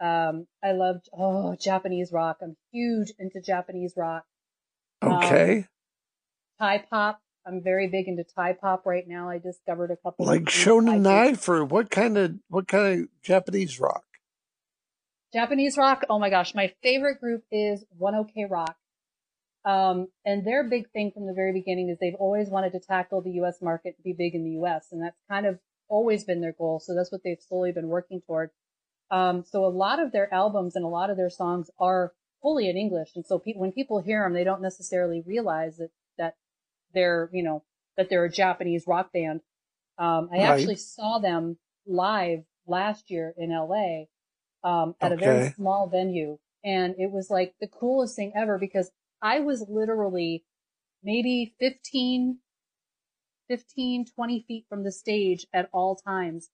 Um, 0.00 0.46
I 0.64 0.72
loved, 0.72 1.08
oh, 1.12 1.56
Japanese 1.60 2.10
rock. 2.12 2.38
I'm 2.42 2.56
huge 2.72 3.12
into 3.18 3.40
Japanese 3.40 3.94
rock. 3.96 4.24
Okay. 5.02 5.66
Thai 6.58 6.84
pop. 6.90 7.20
I'm 7.46 7.62
very 7.62 7.88
big 7.88 8.06
into 8.06 8.24
Thai 8.24 8.52
pop 8.52 8.84
right 8.86 9.04
now. 9.06 9.30
I 9.30 9.38
discovered 9.38 9.90
a 9.90 9.96
couple 9.96 10.26
like 10.26 10.44
Shonen. 10.44 11.00
Knife 11.00 11.48
or 11.48 11.64
what 11.64 11.90
kind 11.90 12.18
of 12.18 12.34
what 12.48 12.68
kind 12.68 13.02
of 13.02 13.08
Japanese 13.22 13.80
rock? 13.80 14.04
Japanese 15.32 15.76
rock. 15.76 16.04
Oh 16.10 16.18
my 16.18 16.28
gosh. 16.28 16.54
My 16.54 16.72
favorite 16.82 17.20
group 17.20 17.44
is 17.50 17.84
One 17.96 18.14
OK 18.14 18.46
Rock. 18.48 18.76
Um, 19.64 20.08
and 20.24 20.46
their 20.46 20.68
big 20.68 20.90
thing 20.90 21.12
from 21.12 21.26
the 21.26 21.34
very 21.34 21.52
beginning 21.52 21.88
is 21.90 21.98
they've 21.98 22.14
always 22.18 22.48
wanted 22.48 22.72
to 22.72 22.80
tackle 22.80 23.20
the 23.22 23.32
U.S. 23.32 23.60
market 23.60 23.96
be 24.02 24.14
big 24.16 24.34
in 24.34 24.44
the 24.44 24.52
U.S. 24.52 24.88
And 24.90 25.02
that's 25.02 25.18
kind 25.30 25.46
of 25.46 25.58
always 25.88 26.24
been 26.24 26.40
their 26.40 26.52
goal. 26.52 26.80
So 26.80 26.94
that's 26.94 27.12
what 27.12 27.22
they've 27.24 27.40
slowly 27.46 27.72
been 27.72 27.88
working 27.88 28.20
toward. 28.26 28.50
Um, 29.10 29.44
so 29.44 29.64
a 29.64 29.68
lot 29.68 30.00
of 30.00 30.12
their 30.12 30.32
albums 30.32 30.76
and 30.76 30.84
a 30.84 30.88
lot 30.88 31.10
of 31.10 31.16
their 31.16 31.30
songs 31.30 31.70
are 31.78 32.12
fully 32.42 32.68
in 32.68 32.76
English. 32.76 33.10
And 33.16 33.26
so 33.26 33.38
pe- 33.38 33.54
when 33.54 33.72
people 33.72 34.00
hear 34.00 34.22
them, 34.24 34.34
they 34.34 34.44
don't 34.44 34.62
necessarily 34.62 35.22
realize 35.26 35.78
that, 35.78 35.90
that 36.18 36.36
they're, 36.94 37.30
you 37.32 37.42
know, 37.42 37.64
that 37.96 38.08
they're 38.10 38.24
a 38.24 38.30
Japanese 38.32 38.84
rock 38.86 39.12
band. 39.12 39.40
Um, 39.98 40.30
I 40.32 40.38
Right. 40.38 40.50
actually 40.58 40.76
saw 40.76 41.18
them 41.18 41.58
live 41.86 42.44
last 42.66 43.10
year 43.10 43.34
in 43.36 43.50
LA, 43.50 44.04
um, 44.64 44.94
at 45.00 45.12
a 45.12 45.16
very 45.16 45.42
small 45.42 45.88
venue. 45.88 46.38
And 46.64 46.94
it 46.98 47.10
was 47.10 47.30
like 47.30 47.54
the 47.60 47.68
coolest 47.68 48.16
thing 48.16 48.32
ever 48.36 48.58
because 48.58 48.90
I 49.22 49.40
was 49.40 49.64
literally 49.68 50.44
maybe 51.02 51.54
15, 51.60 52.38
15, 53.48 54.06
20 54.06 54.44
feet 54.48 54.66
from 54.68 54.84
the 54.84 54.92
stage 54.92 55.46
at 55.52 55.68
all 55.72 55.96
times. 55.96 56.50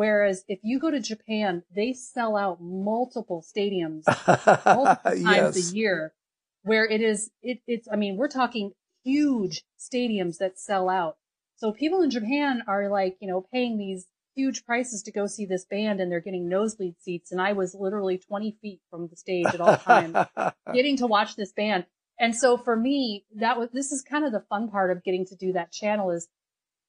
Whereas 0.00 0.46
if 0.48 0.60
you 0.62 0.78
go 0.78 0.90
to 0.90 0.98
Japan, 0.98 1.62
they 1.76 1.92
sell 1.92 2.34
out 2.34 2.56
multiple 2.58 3.44
stadiums 3.46 4.04
multiple 4.64 5.12
times 5.12 5.56
yes. 5.58 5.70
a 5.70 5.76
year 5.76 6.14
where 6.62 6.86
it 6.86 7.02
is, 7.02 7.30
it, 7.42 7.58
it's, 7.66 7.86
I 7.86 7.96
mean, 7.96 8.16
we're 8.16 8.28
talking 8.28 8.72
huge 9.04 9.62
stadiums 9.78 10.38
that 10.38 10.58
sell 10.58 10.88
out. 10.88 11.18
So 11.56 11.70
people 11.72 12.00
in 12.00 12.08
Japan 12.08 12.62
are 12.66 12.88
like, 12.88 13.18
you 13.20 13.28
know, 13.28 13.44
paying 13.52 13.76
these 13.76 14.06
huge 14.34 14.64
prices 14.64 15.02
to 15.02 15.12
go 15.12 15.26
see 15.26 15.44
this 15.44 15.66
band 15.66 16.00
and 16.00 16.10
they're 16.10 16.20
getting 16.20 16.48
nosebleed 16.48 16.94
seats. 16.98 17.30
And 17.30 17.38
I 17.38 17.52
was 17.52 17.74
literally 17.78 18.16
20 18.16 18.56
feet 18.62 18.80
from 18.88 19.06
the 19.08 19.16
stage 19.16 19.48
at 19.48 19.60
all 19.60 19.76
times 19.76 20.16
getting 20.72 20.96
to 20.96 21.06
watch 21.06 21.36
this 21.36 21.52
band. 21.52 21.84
And 22.18 22.34
so 22.34 22.56
for 22.56 22.74
me, 22.74 23.26
that 23.34 23.58
was, 23.58 23.68
this 23.74 23.92
is 23.92 24.00
kind 24.00 24.24
of 24.24 24.32
the 24.32 24.46
fun 24.48 24.70
part 24.70 24.90
of 24.90 25.04
getting 25.04 25.26
to 25.26 25.36
do 25.36 25.52
that 25.52 25.72
channel 25.72 26.10
is 26.10 26.26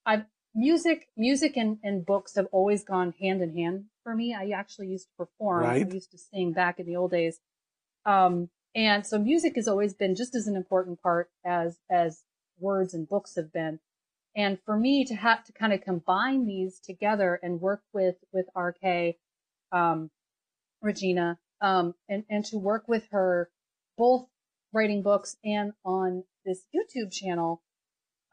I've, 0.06 0.24
music, 0.54 1.08
music 1.16 1.58
and, 1.58 1.78
and 1.84 2.06
books 2.06 2.36
have 2.36 2.48
always 2.52 2.84
gone 2.84 3.14
hand 3.20 3.42
in 3.42 3.56
hand 3.56 3.86
for 4.04 4.16
me. 4.16 4.34
I 4.34 4.50
actually 4.50 4.88
used 4.88 5.08
to 5.08 5.26
perform. 5.26 5.64
Right. 5.64 5.86
I 5.86 5.94
used 5.94 6.12
to 6.12 6.18
sing 6.18 6.54
back 6.54 6.80
in 6.80 6.86
the 6.86 6.96
old 6.96 7.12
days. 7.12 7.40
Um, 8.06 8.50
and 8.74 9.06
so 9.06 9.20
music 9.20 9.56
has 9.56 9.68
always 9.68 9.94
been 9.94 10.16
just 10.16 10.36
as 10.36 10.48
an 10.48 10.56
important 10.56 11.02
part 11.02 11.30
as, 11.46 11.80
as 11.90 12.24
words 12.60 12.94
and 12.94 13.08
books 13.08 13.36
have 13.36 13.52
been. 13.52 13.80
And 14.36 14.60
for 14.66 14.78
me 14.78 15.04
to 15.06 15.16
have 15.16 15.44
to 15.46 15.52
kind 15.52 15.74
of 15.74 15.82
combine 15.82 16.46
these 16.46 16.80
together 16.80 17.40
and 17.44 17.60
work 17.60 17.82
with, 17.94 18.16
with 18.32 18.46
RK, 18.56 19.16
um, 19.74 20.10
Regina, 20.82 21.38
um, 21.60 21.96
and, 22.08 22.24
and 22.30 22.46
to 22.46 22.58
work 22.58 22.88
with 22.88 23.08
her 23.12 23.50
both 23.98 24.28
writing 24.74 25.02
books 25.02 25.36
and 25.44 25.74
on 25.84 26.24
this 26.46 26.66
YouTube 26.74 27.12
channel, 27.12 27.62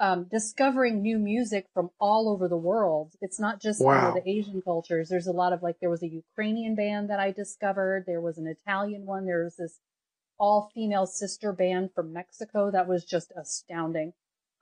um, 0.01 0.25
discovering 0.31 1.03
new 1.03 1.19
music 1.19 1.67
from 1.75 1.91
all 2.01 2.29
over 2.29 2.47
the 2.49 2.57
world. 2.57 3.13
It's 3.21 3.41
not 3.41 3.61
just 3.61 3.81
Wow. 3.81 4.15
the 4.15 4.29
Asian 4.29 4.63
cultures. 4.63 5.09
There's 5.09 5.27
a 5.27 5.33
lot 5.33 5.53
of 5.53 5.63
like, 5.63 5.77
there 5.81 5.91
was 5.91 6.03
a 6.03 6.09
Ukrainian 6.09 6.75
band 6.77 7.11
that 7.11 7.19
I 7.19 7.33
discovered. 7.33 8.05
There 8.07 8.21
was 8.21 8.39
an 8.39 8.47
Italian 8.47 9.07
one. 9.07 9.27
There 9.27 9.43
was 9.45 9.57
this 9.57 9.81
all 10.39 10.71
female 10.73 11.07
sister 11.07 11.53
band 11.53 11.91
from 11.95 12.13
Mexico 12.13 12.71
that 12.71 12.87
was 12.87 13.05
just 13.05 13.33
astounding. 13.37 14.13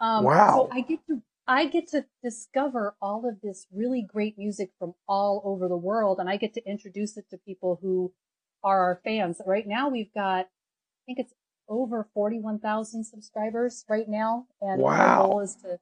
Um, 0.00 0.24
Wow. 0.24 0.56
So 0.56 0.68
I 0.72 0.80
get 0.80 1.00
to, 1.08 1.22
I 1.46 1.66
get 1.66 1.88
to 1.88 2.06
discover 2.22 2.96
all 3.00 3.28
of 3.28 3.40
this 3.42 3.66
really 3.72 4.02
great 4.02 4.38
music 4.38 4.70
from 4.78 4.94
all 5.06 5.42
over 5.44 5.68
the 5.68 5.76
world 5.76 6.18
and 6.18 6.30
I 6.30 6.38
get 6.38 6.54
to 6.54 6.66
introduce 6.66 7.16
it 7.18 7.26
to 7.30 7.36
people 7.38 7.78
who 7.82 8.12
are 8.64 8.80
our 8.84 9.00
fans. 9.04 9.40
Right 9.46 9.66
now 9.66 9.90
we've 9.90 10.12
got, 10.14 10.46
I 10.46 11.02
think 11.04 11.18
it's 11.18 11.34
over 11.68 12.06
41,000 12.14 13.04
subscribers 13.04 13.84
right 13.88 14.08
now. 14.08 14.46
And 14.60 14.80
Wow. 14.80 14.92
our 15.22 15.26
goal 15.28 15.40
is 15.40 15.54
to, 15.56 15.78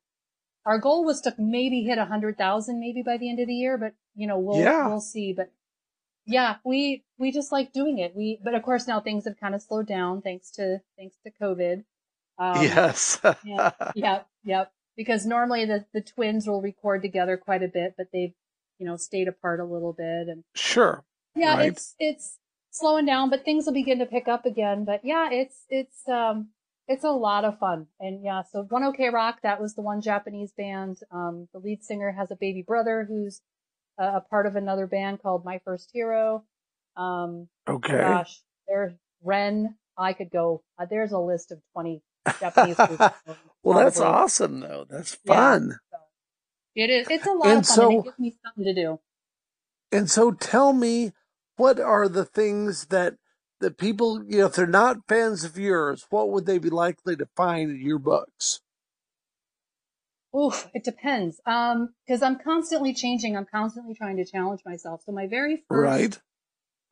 our 0.66 0.78
goal 0.78 1.04
was 1.04 1.20
to 1.22 1.34
maybe 1.38 1.82
hit 1.82 1.98
100,000 1.98 2.80
maybe 2.80 3.02
by 3.02 3.16
the 3.18 3.28
end 3.30 3.40
of 3.40 3.46
the 3.48 3.54
year, 3.54 3.76
but 3.78 3.92
you 4.14 4.26
know, 4.26 4.38
we'll, 4.38 4.60
Yeah. 4.60 4.88
we'll 4.88 5.00
see. 5.00 5.32
But 5.32 5.50
yeah, 6.26 6.56
we, 6.64 7.04
we 7.18 7.32
just 7.32 7.52
like 7.52 7.72
doing 7.72 7.98
it. 7.98 8.14
We, 8.16 8.38
but 8.42 8.54
of 8.54 8.62
course 8.62 8.86
now 8.88 9.00
things 9.00 9.24
have 9.26 9.38
kind 9.38 9.54
of 9.54 9.62
slowed 9.62 9.86
down 9.86 10.22
thanks 10.22 10.50
to, 10.52 10.80
thanks 10.96 11.16
to 11.24 11.30
COVID. 11.40 11.84
Um, 12.38 12.62
yes. 12.62 13.20
yeah, 13.44 13.70
yep, 13.94 14.26
yep. 14.42 14.72
Because 14.96 15.26
normally 15.26 15.64
the, 15.64 15.84
the 15.92 16.00
twins 16.00 16.46
will 16.46 16.62
record 16.62 17.02
together 17.02 17.36
quite 17.36 17.62
a 17.62 17.68
bit, 17.68 17.94
but 17.96 18.06
they've, 18.12 18.32
you 18.78 18.86
know, 18.86 18.96
stayed 18.96 19.28
apart 19.28 19.60
a 19.60 19.64
little 19.64 19.92
bit. 19.92 20.28
And 20.28 20.44
sure. 20.54 21.04
yeah, 21.36 21.56
Right. 21.56 21.72
it's, 21.72 21.94
it's 21.98 22.38
slowing 22.74 23.06
down, 23.06 23.30
but 23.30 23.44
things 23.44 23.66
will 23.66 23.72
begin 23.72 24.00
to 24.00 24.06
pick 24.06 24.26
up 24.28 24.44
again. 24.46 24.84
But 24.84 25.00
yeah, 25.04 25.28
it's, 25.30 25.64
it's, 25.70 26.08
um, 26.08 26.48
it's 26.88 27.04
a 27.04 27.10
lot 27.10 27.44
of 27.44 27.58
fun. 27.58 27.86
And 28.00 28.22
yeah, 28.24 28.42
so 28.50 28.64
One 28.68 28.82
OK 28.84 29.08
Rock, 29.10 29.38
that 29.42 29.60
was 29.60 29.74
the 29.74 29.82
one 29.82 30.00
Japanese 30.02 30.52
band. 30.56 30.98
Um, 31.12 31.48
the 31.52 31.60
lead 31.60 31.82
singer 31.84 32.12
has 32.12 32.30
a 32.30 32.36
baby 32.36 32.62
brother 32.66 33.06
who's 33.08 33.40
a, 33.98 34.16
a 34.16 34.20
part 34.28 34.46
of 34.46 34.56
another 34.56 34.86
band 34.86 35.22
called 35.22 35.44
My 35.44 35.60
First 35.64 35.90
Hero. 35.92 36.44
Um, 36.96 37.48
Okay. 37.68 37.98
gosh, 38.02 38.40
there's 38.68 38.92
Ren. 39.22 39.76
I 39.96 40.12
could 40.12 40.30
go, 40.30 40.62
uh, 40.78 40.86
there's 40.90 41.12
a 41.12 41.18
list 41.18 41.52
of 41.52 41.60
20 41.72 42.02
Japanese 42.40 42.76
groups. 42.86 43.04
well, 43.62 43.78
that's 43.78 44.00
awesome 44.00 44.60
though. 44.60 44.84
That's 44.90 45.16
Yeah. 45.24 45.34
fun. 45.34 45.78
It 46.74 46.90
is. 46.90 47.06
It's 47.08 47.26
a 47.26 47.30
lot 47.30 47.46
And 47.46 47.58
of 47.60 47.66
fun, 47.66 47.76
so- 47.76 47.88
and 47.90 47.98
it 48.00 48.04
gives 48.04 48.18
me 48.18 48.36
something 48.44 48.64
to 48.64 48.74
do. 48.74 49.00
And 49.92 50.10
so 50.10 50.32
tell 50.32 50.72
me, 50.72 51.12
what 51.56 51.80
are 51.80 52.08
the 52.08 52.24
things 52.24 52.86
that 52.86 53.16
that 53.60 53.78
people, 53.78 54.24
you 54.26 54.38
know, 54.38 54.46
if 54.46 54.54
they're 54.54 54.66
not 54.66 55.06
fans 55.08 55.44
of 55.44 55.56
yours, 55.58 56.06
what 56.10 56.30
would 56.30 56.46
they 56.46 56.58
be 56.58 56.70
likely 56.70 57.16
to 57.16 57.26
find 57.36 57.70
in 57.70 57.80
your 57.80 57.98
books? 57.98 58.60
Oof, 60.36 60.68
it 60.74 60.84
depends. 60.84 61.40
Um, 61.46 61.94
because 62.06 62.22
I'm 62.22 62.38
constantly 62.38 62.92
changing. 62.92 63.36
I'm 63.36 63.46
constantly 63.46 63.94
trying 63.94 64.16
to 64.16 64.24
challenge 64.24 64.60
myself. 64.64 65.02
So 65.04 65.12
my 65.12 65.26
very 65.26 65.64
first 65.68 66.10
Right. 66.10 66.18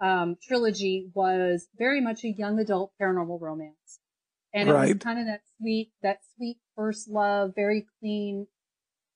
um 0.00 0.36
trilogy 0.42 1.10
was 1.14 1.68
very 1.78 2.00
much 2.00 2.24
a 2.24 2.30
young 2.32 2.58
adult 2.60 2.92
paranormal 3.00 3.40
romance, 3.40 4.00
and 4.54 4.68
it 4.68 4.72
Right. 4.72 4.78
was 4.78 4.98
kind 5.04 5.20
of 5.20 5.26
that 5.26 5.42
sweet, 5.58 5.92
that 6.02 6.20
sweet 6.36 6.58
first 6.76 7.08
love, 7.08 7.52
very 7.56 7.86
clean, 8.00 8.46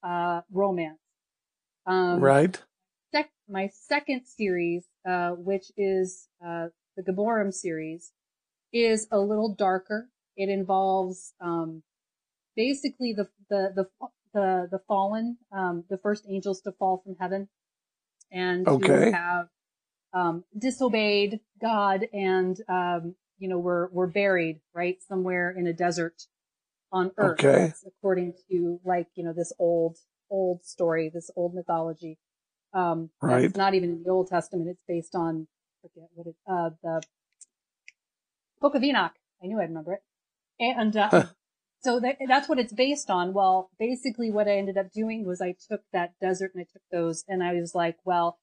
uh, 0.03 0.41
romance. 0.51 0.99
Um, 1.87 2.21
right. 2.21 2.61
My 3.49 3.69
second 3.73 4.25
series, 4.25 4.85
uh, 5.07 5.31
which 5.31 5.71
is 5.77 6.27
uh, 6.45 6.67
the 6.95 7.03
Gaborum 7.03 7.53
series, 7.53 8.11
is 8.73 9.07
a 9.11 9.19
little 9.19 9.55
darker. 9.55 10.09
It 10.35 10.49
involves 10.49 11.33
um, 11.41 11.83
basically 12.55 13.13
the 13.13 13.29
the 13.49 13.71
the 13.75 14.07
the, 14.33 14.67
the 14.71 14.79
fallen, 14.87 15.37
um, 15.51 15.83
the 15.89 15.97
first 15.97 16.25
angels 16.29 16.61
to 16.61 16.71
fall 16.73 17.01
from 17.03 17.15
heaven, 17.19 17.49
and 18.31 18.67
Okay. 18.67 19.09
who 19.11 19.11
have 19.11 19.49
um, 20.13 20.43
disobeyed 20.57 21.39
God, 21.61 22.07
and 22.13 22.59
um, 22.69 23.15
you 23.39 23.49
know 23.49 23.59
were 23.59 23.89
were 23.93 24.07
buried 24.07 24.61
right 24.73 24.97
somewhere 25.07 25.51
in 25.51 25.67
a 25.67 25.73
desert 25.73 26.23
on 26.91 27.11
Earth. 27.17 27.43
Okay. 27.43 27.73
According 27.85 28.33
to 28.49 28.79
like 28.85 29.07
you 29.15 29.23
know 29.23 29.33
this 29.33 29.53
old 29.59 29.97
old 30.29 30.65
story, 30.65 31.09
this 31.13 31.31
old 31.35 31.53
mythology. 31.53 32.17
Um, 32.77 33.09
Right. 33.21 33.45
It's 33.45 33.57
not 33.57 33.73
even 33.73 33.89
in 33.89 34.03
the 34.03 34.09
Old 34.09 34.27
Testament. 34.27 34.67
It's 34.69 34.83
based 34.87 35.15
on, 35.15 35.47
forget 35.81 36.09
what 36.13 36.27
it, 36.27 36.35
uh, 36.47 36.69
the 36.83 37.01
Book 38.61 38.75
of 38.75 38.83
Enoch. 38.83 39.13
I 39.43 39.47
knew 39.47 39.59
I'd 39.59 39.69
remember 39.69 39.93
it. 39.93 40.03
And, 40.59 40.95
uh, 40.95 41.25
so 41.81 41.99
that, 41.99 42.17
that's 42.27 42.49
what 42.49 42.59
it's 42.59 42.73
based 42.73 43.09
on. 43.09 43.33
Well, 43.33 43.69
basically 43.79 44.31
what 44.31 44.47
I 44.47 44.57
ended 44.57 44.77
up 44.77 44.91
doing 44.91 45.25
was 45.25 45.41
I 45.41 45.55
took 45.69 45.81
that 45.93 46.13
desert 46.19 46.51
and 46.53 46.61
I 46.61 46.67
took 46.71 46.81
those 46.91 47.23
and 47.27 47.43
I 47.43 47.53
was 47.53 47.73
like, 47.75 47.97
well, 48.05 48.37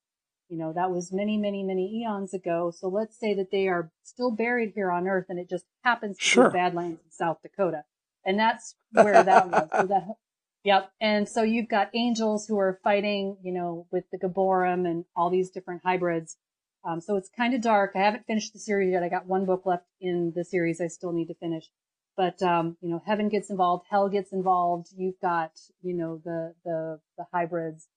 You 0.47 0.57
know, 0.59 0.73
that 0.73 0.91
was 0.91 1.11
many, 1.11 1.37
many, 1.37 1.63
many 1.63 2.01
eons 2.01 2.33
ago. 2.33 2.71
So 2.71 2.87
let's 2.87 3.19
say 3.19 3.33
that 3.33 3.49
they 3.51 3.67
are 3.67 3.91
still 4.03 4.31
buried 4.31 4.73
here 4.75 4.91
on 4.91 5.07
Earth 5.07 5.25
and 5.29 5.39
it 5.39 5.49
just 5.49 5.65
happens 5.83 6.17
to 6.17 6.23
Sure. 6.23 6.49
be 6.49 6.53
Badlands 6.59 7.01
in 7.03 7.11
South 7.11 7.39
Dakota. 7.41 7.83
And 8.23 8.37
that's 8.39 8.75
where 8.91 9.23
that 9.23 9.49
was. 9.49 9.69
So 9.71 9.87
that, 9.87 10.03
yep. 10.65 10.91
And 10.99 11.29
so 11.29 11.43
you've 11.43 11.69
got 11.69 11.89
angels 11.93 12.45
who 12.45 12.59
are 12.59 12.81
fighting, 12.83 13.37
you 13.41 13.53
know, 13.53 13.87
with 13.91 14.03
the 14.11 14.17
Gaborum 14.17 14.85
and 14.85 15.05
all 15.15 15.29
these 15.29 15.49
different 15.49 15.83
hybrids. 15.85 16.35
Um, 16.83 16.99
so 16.99 17.15
it's 17.15 17.29
kind 17.29 17.53
of 17.53 17.61
dark. 17.61 17.91
I 17.95 17.99
haven't 17.99 18.27
finished 18.27 18.51
the 18.51 18.59
series 18.59 18.91
yet. 18.91 19.03
I 19.03 19.09
got 19.09 19.25
one 19.25 19.45
book 19.45 19.65
left 19.65 19.85
in 20.01 20.33
the 20.35 20.43
series 20.43 20.81
I 20.81 20.87
still 20.87 21.13
need 21.13 21.27
to 21.27 21.35
finish. 21.35 21.69
But, 22.17 22.41
um, 22.43 22.75
you 22.81 22.89
know, 22.89 23.01
heaven 23.05 23.29
gets 23.29 23.49
involved, 23.49 23.85
hell 23.89 24.09
gets 24.09 24.33
involved. 24.33 24.87
You've 24.97 25.19
got, 25.21 25.51
you 25.81 25.95
know, 25.95 26.21
the, 26.25 26.53
the, 26.65 26.99
the 27.17 27.25
hybrids. 27.33 27.87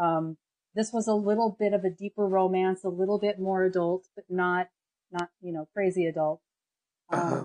Um, 0.00 0.36
this 0.74 0.92
was 0.92 1.08
a 1.08 1.14
little 1.14 1.56
bit 1.58 1.72
of 1.72 1.84
a 1.84 1.90
deeper 1.90 2.26
romance, 2.26 2.84
a 2.84 2.88
little 2.88 3.18
bit 3.18 3.38
more 3.38 3.64
adult, 3.64 4.06
but 4.14 4.24
not, 4.28 4.68
not, 5.10 5.30
you 5.40 5.52
know, 5.52 5.68
crazy 5.74 6.06
adult. 6.06 6.40
Um, 7.12 7.20
Uh-huh. 7.20 7.44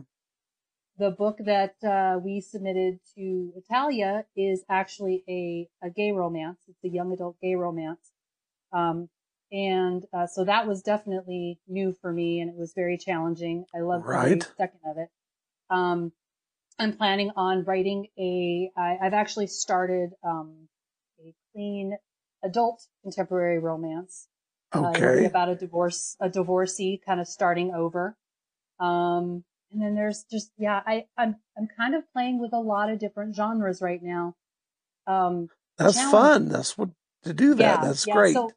The 0.98 1.12
book 1.12 1.38
that, 1.46 1.76
uh, 1.84 2.20
we 2.20 2.42
submitted 2.42 3.00
to 3.16 3.52
Italia 3.56 4.26
is 4.36 4.64
actually 4.70 5.24
a, 5.28 5.68
a 5.86 5.90
gay 5.90 6.12
romance. 6.12 6.60
It's 6.68 6.84
a 6.84 6.90
young 6.90 7.12
adult 7.14 7.38
gay 7.42 7.56
romance. 7.56 8.12
Um, 8.72 9.10
and, 9.52 10.06
uh, 10.14 10.28
so 10.28 10.44
that 10.46 10.68
was 10.68 10.82
definitely 10.82 11.60
new 11.68 11.94
for 12.02 12.12
me 12.12 12.40
and 12.42 12.50
it 12.50 12.56
was 12.58 12.74
very 12.74 12.98
challenging. 12.98 13.66
I 13.76 13.80
loved 13.82 14.06
every 14.06 14.16
Right. 14.16 14.52
second 14.58 14.80
of 14.86 14.98
it. 14.98 15.10
Um, 15.70 16.12
I'm 16.80 16.94
planning 16.98 17.32
on 17.36 17.64
writing 17.64 18.08
a, 18.18 18.72
I, 18.78 18.98
I've 19.02 19.14
actually 19.14 19.48
started, 19.48 20.12
um, 20.24 20.68
a 21.20 21.34
clean 21.54 21.98
adult 22.44 22.86
contemporary 23.04 23.60
romance. 23.60 24.28
Uh, 24.74 24.90
Okay. 24.90 25.26
about 25.26 25.48
a 25.48 25.56
divorce, 25.56 26.18
a 26.20 26.28
divorcee 26.30 27.02
kind 27.06 27.22
of 27.22 27.28
starting 27.28 27.74
over. 27.74 28.18
Um, 28.80 29.46
and 29.76 29.84
then 29.84 29.94
there's 29.94 30.24
just, 30.32 30.52
yeah, 30.58 30.82
I, 30.88 31.04
I'm, 31.18 31.36
I'm 31.58 31.68
kind 31.78 31.96
of 31.96 32.04
playing 32.14 32.40
with 32.40 32.54
a 32.54 32.60
lot 32.60 32.90
of 32.90 32.98
different 32.98 33.36
genres 33.36 33.82
right 33.82 34.00
now. 34.02 34.36
Um, 35.06 35.50
That's 35.78 36.02
fun. 36.02 36.48
That's 36.48 36.78
what 36.78 36.92
to 37.24 37.34
do 37.34 37.56
that. 37.56 37.62
yeah, 37.62 37.86
That's 37.86 38.08
yeah, 38.08 38.14
great. 38.14 38.34
So 38.36 38.52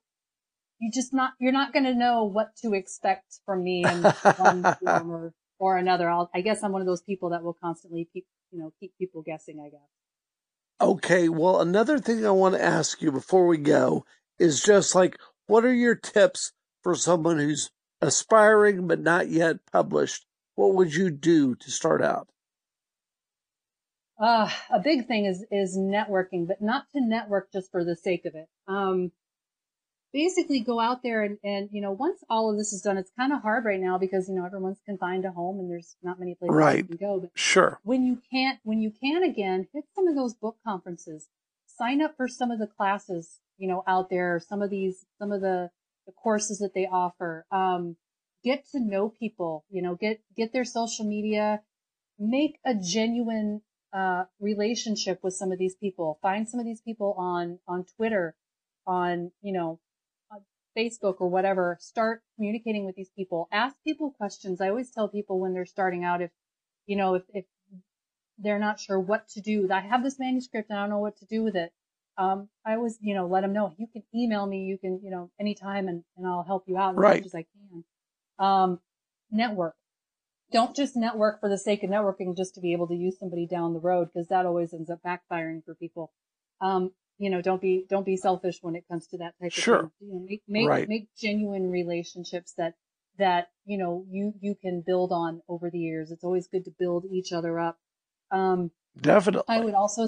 you 0.78 0.92
just 0.94 1.12
not, 1.12 1.32
you're 1.40 1.50
not 1.50 1.72
going 1.72 1.86
to 1.86 1.94
know 1.94 2.22
what 2.22 2.54
to 2.62 2.72
expect 2.72 3.40
from 3.44 3.64
me 3.64 3.82
in 3.82 4.02
one 4.36 4.62
form 4.78 5.10
or, 5.10 5.32
or 5.58 5.76
another. 5.76 6.08
I'll, 6.08 6.30
I 6.32 6.40
guess 6.40 6.62
I'm 6.62 6.70
one 6.70 6.82
of 6.82 6.86
those 6.86 7.02
people 7.02 7.30
that 7.30 7.42
will 7.42 7.56
constantly 7.60 8.08
keep, 8.12 8.24
you 8.52 8.60
know, 8.60 8.72
keep 8.78 8.92
people 8.96 9.22
guessing, 9.22 9.60
I 9.60 9.70
guess. 9.70 9.88
Okay, 10.80 11.28
well, 11.28 11.60
another 11.60 11.98
thing 11.98 12.24
I 12.24 12.30
want 12.30 12.54
to 12.54 12.62
ask 12.62 13.02
you 13.02 13.10
before 13.10 13.48
we 13.48 13.58
go 13.58 14.04
is 14.38 14.62
just 14.62 14.94
like, 14.94 15.18
what 15.48 15.64
are 15.64 15.74
your 15.74 15.96
tips 15.96 16.52
for 16.84 16.94
someone 16.94 17.38
who's 17.38 17.72
aspiring 18.00 18.86
but 18.86 19.00
not 19.00 19.28
yet 19.28 19.56
published? 19.72 20.27
What 20.58 20.74
would 20.74 20.92
you 20.92 21.10
do 21.10 21.54
to 21.54 21.70
start 21.70 22.02
out? 22.02 22.26
Uh, 24.20 24.50
a 24.70 24.80
big 24.80 25.06
thing 25.06 25.24
is, 25.24 25.46
is 25.52 25.78
networking, 25.78 26.48
but 26.48 26.60
not 26.60 26.86
to 26.90 27.00
network 27.00 27.52
just 27.52 27.70
for 27.70 27.84
the 27.84 27.94
sake 27.94 28.24
of 28.24 28.34
it. 28.34 28.48
Um, 28.66 29.12
basically 30.12 30.58
go 30.58 30.80
out 30.80 31.04
there 31.04 31.22
and, 31.22 31.38
and, 31.44 31.68
you 31.70 31.80
know, 31.80 31.92
once 31.92 32.24
all 32.28 32.50
of 32.50 32.58
this 32.58 32.72
is 32.72 32.82
done, 32.82 32.98
it's 32.98 33.12
kind 33.16 33.32
of 33.32 33.40
hard 33.40 33.66
right 33.66 33.78
now 33.78 33.98
because, 33.98 34.28
you 34.28 34.34
know, 34.34 34.44
everyone's 34.44 34.80
confined 34.84 35.22
to 35.22 35.30
home 35.30 35.60
and 35.60 35.70
there's 35.70 35.94
not 36.02 36.18
many 36.18 36.34
places 36.34 36.56
Right. 36.56 36.78
you 36.78 36.84
can 36.84 36.96
go, 36.96 37.20
but 37.20 37.30
Sure. 37.36 37.78
when 37.84 38.04
you 38.04 38.20
can't, 38.28 38.58
when 38.64 38.80
you 38.80 38.90
can 38.90 39.22
again, 39.22 39.68
hit 39.72 39.84
some 39.94 40.08
of 40.08 40.16
those 40.16 40.34
book 40.34 40.56
conferences, 40.66 41.28
sign 41.66 42.02
up 42.02 42.16
for 42.16 42.26
some 42.26 42.50
of 42.50 42.58
the 42.58 42.66
classes, 42.66 43.38
you 43.58 43.68
know, 43.68 43.84
out 43.86 44.10
there, 44.10 44.40
some 44.40 44.60
of 44.60 44.70
these, 44.70 45.06
some 45.20 45.30
of 45.30 45.40
the, 45.40 45.70
the 46.04 46.12
courses 46.12 46.58
that 46.58 46.74
they 46.74 46.88
offer. 46.88 47.46
Um, 47.52 47.96
get 48.44 48.64
to 48.72 48.80
know 48.80 49.08
people, 49.08 49.64
you 49.70 49.82
know, 49.82 49.94
get, 49.94 50.20
get 50.36 50.52
their 50.52 50.64
social 50.64 51.04
media, 51.04 51.62
make 52.18 52.58
a 52.64 52.74
genuine, 52.74 53.62
uh, 53.92 54.24
relationship 54.40 55.20
with 55.22 55.34
some 55.34 55.50
of 55.52 55.58
these 55.58 55.74
people. 55.74 56.18
Find 56.22 56.48
some 56.48 56.60
of 56.60 56.66
these 56.66 56.80
people 56.80 57.14
on, 57.18 57.58
on 57.66 57.84
Twitter, 57.96 58.36
on, 58.86 59.32
you 59.40 59.52
know, 59.52 59.80
on 60.30 60.40
Facebook 60.76 61.16
or 61.20 61.28
whatever. 61.28 61.76
Start 61.80 62.22
communicating 62.36 62.84
with 62.84 62.96
these 62.96 63.10
people. 63.16 63.48
Ask 63.50 63.76
people 63.84 64.10
questions. 64.10 64.60
I 64.60 64.68
always 64.68 64.90
tell 64.90 65.08
people 65.08 65.40
when 65.40 65.54
they're 65.54 65.66
starting 65.66 66.04
out, 66.04 66.20
if, 66.20 66.30
you 66.86 66.96
know, 66.96 67.14
if, 67.14 67.22
if 67.32 67.44
they're 68.38 68.58
not 68.58 68.78
sure 68.78 69.00
what 69.00 69.28
to 69.30 69.40
do, 69.40 69.68
I 69.72 69.80
have 69.80 70.04
this 70.04 70.18
manuscript 70.18 70.70
and 70.70 70.78
I 70.78 70.82
don't 70.82 70.90
know 70.90 70.98
what 70.98 71.16
to 71.18 71.26
do 71.26 71.42
with 71.42 71.56
it. 71.56 71.72
Um, 72.16 72.48
I 72.66 72.74
always, 72.74 72.98
you 73.00 73.14
know, 73.14 73.26
let 73.26 73.42
them 73.42 73.52
know 73.52 73.74
you 73.78 73.86
can 73.92 74.02
email 74.14 74.44
me, 74.44 74.64
you 74.64 74.76
can, 74.76 75.00
you 75.02 75.10
know, 75.10 75.30
anytime 75.40 75.88
and, 75.88 76.02
and 76.16 76.26
I'll 76.26 76.42
help 76.42 76.64
you 76.66 76.76
out 76.76 76.90
as 76.94 76.98
Right. 76.98 77.20
much 77.20 77.26
as 77.26 77.34
I 77.34 77.42
can. 77.42 77.84
Um, 78.38 78.80
network. 79.30 79.74
Don't 80.50 80.74
just 80.74 80.96
network 80.96 81.40
for 81.40 81.48
the 81.48 81.58
sake 81.58 81.82
of 81.82 81.90
networking 81.90 82.36
just 82.36 82.54
to 82.54 82.60
be 82.60 82.72
able 82.72 82.88
to 82.88 82.94
use 82.94 83.18
somebody 83.18 83.46
down 83.46 83.74
the 83.74 83.80
road 83.80 84.08
because 84.12 84.28
that 84.28 84.46
always 84.46 84.72
ends 84.72 84.90
up 84.90 85.00
backfiring 85.06 85.62
for 85.64 85.74
people. 85.74 86.12
Um, 86.60 86.92
you 87.18 87.28
know, 87.30 87.42
don't 87.42 87.60
be, 87.60 87.84
don't 87.88 88.06
be 88.06 88.16
selfish 88.16 88.58
when 88.62 88.74
it 88.74 88.84
comes 88.90 89.06
to 89.08 89.18
that 89.18 89.34
type 89.42 89.52
Sure. 89.52 89.76
of 89.76 89.92
thing. 89.98 90.08
You 90.08 90.14
know, 90.14 90.26
make, 90.26 90.42
make, 90.48 90.68
Right. 90.68 90.88
make 90.88 91.08
genuine 91.20 91.70
relationships 91.70 92.54
that, 92.56 92.74
that, 93.18 93.48
you 93.66 93.76
know, 93.76 94.06
you, 94.08 94.32
you 94.40 94.54
can 94.54 94.82
build 94.86 95.12
on 95.12 95.42
over 95.48 95.68
the 95.70 95.78
years. 95.80 96.10
It's 96.10 96.24
always 96.24 96.46
good 96.48 96.64
to 96.64 96.70
build 96.78 97.04
each 97.12 97.32
other 97.32 97.58
up. 97.58 97.78
Um, 98.30 98.70
Definitely. 98.98 99.54
I 99.54 99.60
would 99.60 99.74
also, 99.74 100.06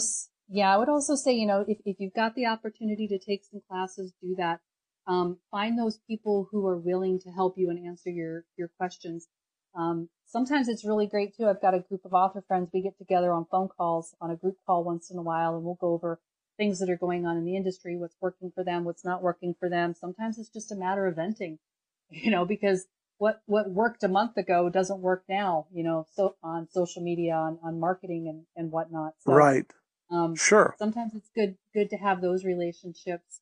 yeah, 0.48 0.72
I 0.72 0.78
would 0.78 0.88
also 0.88 1.16
say, 1.16 1.34
you 1.34 1.46
know, 1.46 1.64
if, 1.68 1.78
if 1.84 1.96
you've 1.98 2.14
got 2.14 2.34
the 2.34 2.46
opportunity 2.46 3.08
to 3.08 3.18
take 3.18 3.42
some 3.44 3.60
classes, 3.68 4.12
do 4.22 4.34
that. 4.38 4.60
Um, 5.06 5.38
find 5.50 5.78
those 5.78 5.98
people 6.06 6.48
who 6.50 6.66
are 6.66 6.76
willing 6.78 7.18
to 7.20 7.30
help 7.30 7.54
you 7.56 7.70
and 7.70 7.86
answer 7.86 8.10
your, 8.10 8.44
your 8.56 8.68
questions. 8.78 9.28
Um, 9.74 10.08
sometimes 10.26 10.68
it's 10.68 10.84
really 10.84 11.06
great 11.06 11.36
too. 11.36 11.48
I've 11.48 11.62
got 11.62 11.74
a 11.74 11.80
group 11.80 12.04
of 12.04 12.12
author 12.12 12.42
friends. 12.46 12.70
We 12.72 12.82
get 12.82 12.98
together 12.98 13.32
on 13.32 13.46
phone 13.50 13.68
calls 13.68 14.14
on 14.20 14.30
a 14.30 14.36
group 14.36 14.56
call 14.66 14.84
once 14.84 15.10
in 15.10 15.18
a 15.18 15.22
while 15.22 15.54
and 15.54 15.64
we'll 15.64 15.78
go 15.80 15.92
over 15.92 16.20
things 16.56 16.78
that 16.78 16.90
are 16.90 16.96
going 16.96 17.24
on 17.24 17.36
in 17.36 17.44
the 17.44 17.56
industry, 17.56 17.96
what's 17.96 18.16
working 18.20 18.52
for 18.54 18.62
them, 18.62 18.84
what's 18.84 19.04
not 19.04 19.22
working 19.22 19.54
for 19.58 19.70
them. 19.70 19.94
Sometimes 19.94 20.38
it's 20.38 20.50
just 20.50 20.70
a 20.70 20.76
matter 20.76 21.06
of 21.06 21.16
venting, 21.16 21.58
you 22.10 22.30
know, 22.30 22.44
because 22.44 22.86
what, 23.18 23.40
what 23.46 23.70
worked 23.70 24.02
a 24.02 24.08
month 24.08 24.36
ago 24.36 24.68
doesn't 24.68 25.00
work 25.00 25.24
now, 25.28 25.66
you 25.72 25.82
know, 25.82 26.06
so 26.12 26.36
on 26.42 26.68
social 26.70 27.02
media, 27.02 27.34
on, 27.34 27.58
on 27.62 27.80
marketing 27.80 28.28
and, 28.28 28.44
and 28.56 28.72
whatnot. 28.72 29.14
So, 29.20 29.32
right. 29.32 29.66
um, 30.10 30.36
Sure. 30.36 30.74
sometimes 30.78 31.14
it's 31.14 31.30
good 31.34 31.56
good 31.72 31.90
to 31.90 31.96
have 31.96 32.20
those 32.20 32.44
relationships 32.44 33.40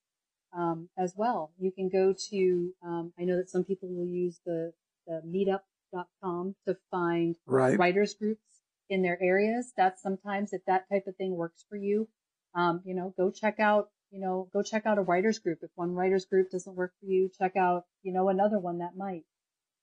um, 0.57 0.89
as 0.99 1.15
well. 1.17 1.53
You 1.59 1.73
can 1.73 1.89
go 1.89 2.15
to 2.31 2.73
um, 2.85 3.13
I 3.19 3.25
know 3.25 3.37
that 3.37 3.51
some 3.51 3.65
people 3.65 3.89
will 3.89 4.07
use 4.07 4.41
the 4.47 4.73
the 5.07 5.23
meetup.com 5.27 6.55
to 6.67 6.77
find 6.91 7.37
Right. 7.47 7.79
writers 7.79 8.15
groups 8.15 8.43
in 8.91 9.03
their 9.03 9.23
areas. 9.23 9.73
That's 9.77 10.03
sometimes 10.03 10.53
if 10.53 10.63
that 10.67 10.89
type 10.91 11.07
of 11.07 11.17
thing 11.17 11.37
works 11.37 11.65
for 11.69 11.77
you, 11.77 12.09
um, 12.55 12.83
you 12.85 12.95
know, 12.95 13.15
go 13.17 13.31
check 13.31 13.61
out 13.61 13.91
you 14.11 14.21
know 14.21 14.49
go 14.53 14.63
check 14.63 14.87
out 14.87 14.99
a 14.99 15.03
writers 15.03 15.39
group. 15.39 15.61
If 15.63 15.71
one 15.75 15.95
writers 15.95 16.27
group 16.27 16.51
doesn't 16.51 16.75
work 16.77 16.93
for 17.01 17.07
you, 17.07 17.31
check 17.39 17.57
out 17.57 17.85
you 18.03 18.13
know 18.13 18.29
another 18.29 18.59
one 18.59 18.79
that 18.79 18.97
might. 18.97 19.25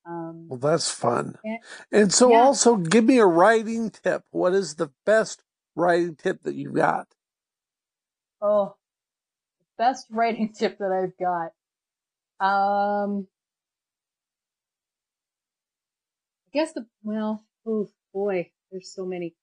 Um, 0.05 0.47
Well, 0.49 0.59
that's 0.59 0.89
fun. 0.91 1.37
Yeah. 1.43 1.57
And 1.91 2.13
so 2.13 2.31
Yeah. 2.31 2.35
also 2.35 2.75
give 2.77 3.05
me 3.05 3.19
a 3.19 3.25
writing 3.25 3.89
tip. 3.91 4.23
What 4.31 4.53
is 4.53 4.75
the 4.75 4.91
best 5.05 5.43
writing 5.75 6.15
tip 6.15 6.43
that 6.43 6.55
you 6.55 6.71
got? 6.71 7.07
Oh, 8.41 8.75
best 9.77 10.07
writing 10.11 10.53
tip 10.57 10.77
that 10.79 10.91
I've 10.91 11.17
got. 11.17 11.53
Um, 12.39 13.27
I 16.47 16.51
guess 16.53 16.73
the, 16.73 16.85
well, 17.03 17.43
oh 17.67 17.89
boy, 18.13 18.51
there's 18.71 18.93
so 18.93 19.05
many. 19.05 19.35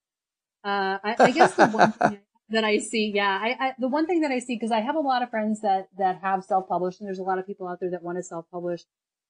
Uh, 0.65 0.99
I, 1.05 1.17
I 1.25 1.31
guess 1.33 1.55
the 1.55 1.67
one 1.67 1.93
thing 1.93 2.21
that 2.51 2.65
I 2.65 2.79
see, 2.79 3.13
yeah, 3.15 3.39
I, 3.43 3.57
I 3.69 3.75
the 3.79 3.89
one 3.89 4.07
thing 4.07 4.23
that 4.23 4.31
I 4.33 4.41
see, 4.41 4.59
cause 4.59 4.73
I 4.73 4.81
have 4.81 4.97
a 4.97 5.01
lot 5.01 5.23
of 5.23 5.31
friends 5.31 5.63
that, 5.63 5.89
that 5.99 6.21
have 6.23 6.45
self-published 6.45 7.01
and 7.01 7.09
there's 7.09 7.19
a 7.19 7.25
lot 7.25 7.39
of 7.39 7.47
people 7.47 7.69
out 7.69 7.81
there 7.81 7.91
that 7.91 8.03
want 8.03 8.19
to 8.19 8.23
self-publish. 8.23 8.83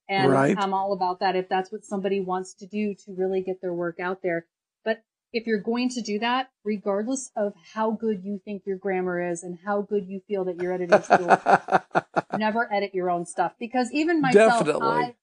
And 0.09 0.29
Right. 0.31 0.57
I'm 0.59 0.75
all 0.75 0.93
about 0.93 1.21
that 1.21 1.37
if 1.37 1.49
that's 1.49 1.73
what 1.73 1.85
somebody 1.85 2.21
wants 2.21 2.55
to 2.55 2.67
do 2.67 2.95
to 3.07 3.15
really 3.17 3.43
get 3.43 3.61
their 3.63 3.73
work 3.75 4.01
out 4.01 4.23
there. 4.23 4.47
If 5.33 5.47
you're 5.47 5.61
going 5.61 5.89
to 5.91 6.03
do 6.03 6.19
that, 6.19 6.51
regardless 6.65 7.31
of 7.37 7.55
how 7.75 7.93
good 7.93 8.23
you 8.23 8.41
think 8.45 8.63
your 8.67 8.77
grammar 8.77 9.31
is 9.31 9.43
and 9.43 9.59
how 9.65 9.83
good 9.83 10.07
you 10.07 10.21
feel 10.29 10.45
that 10.45 10.61
your 10.61 10.73
editing 10.73 11.03
skills, 11.03 11.39
never 12.39 12.71
edit 12.73 12.95
your 12.95 13.11
own 13.11 13.25
stuff 13.25 13.55
because 13.59 13.91
even 13.93 14.21
myself, 14.21 14.65
Definitely. 14.67 14.89
I, 14.89 15.15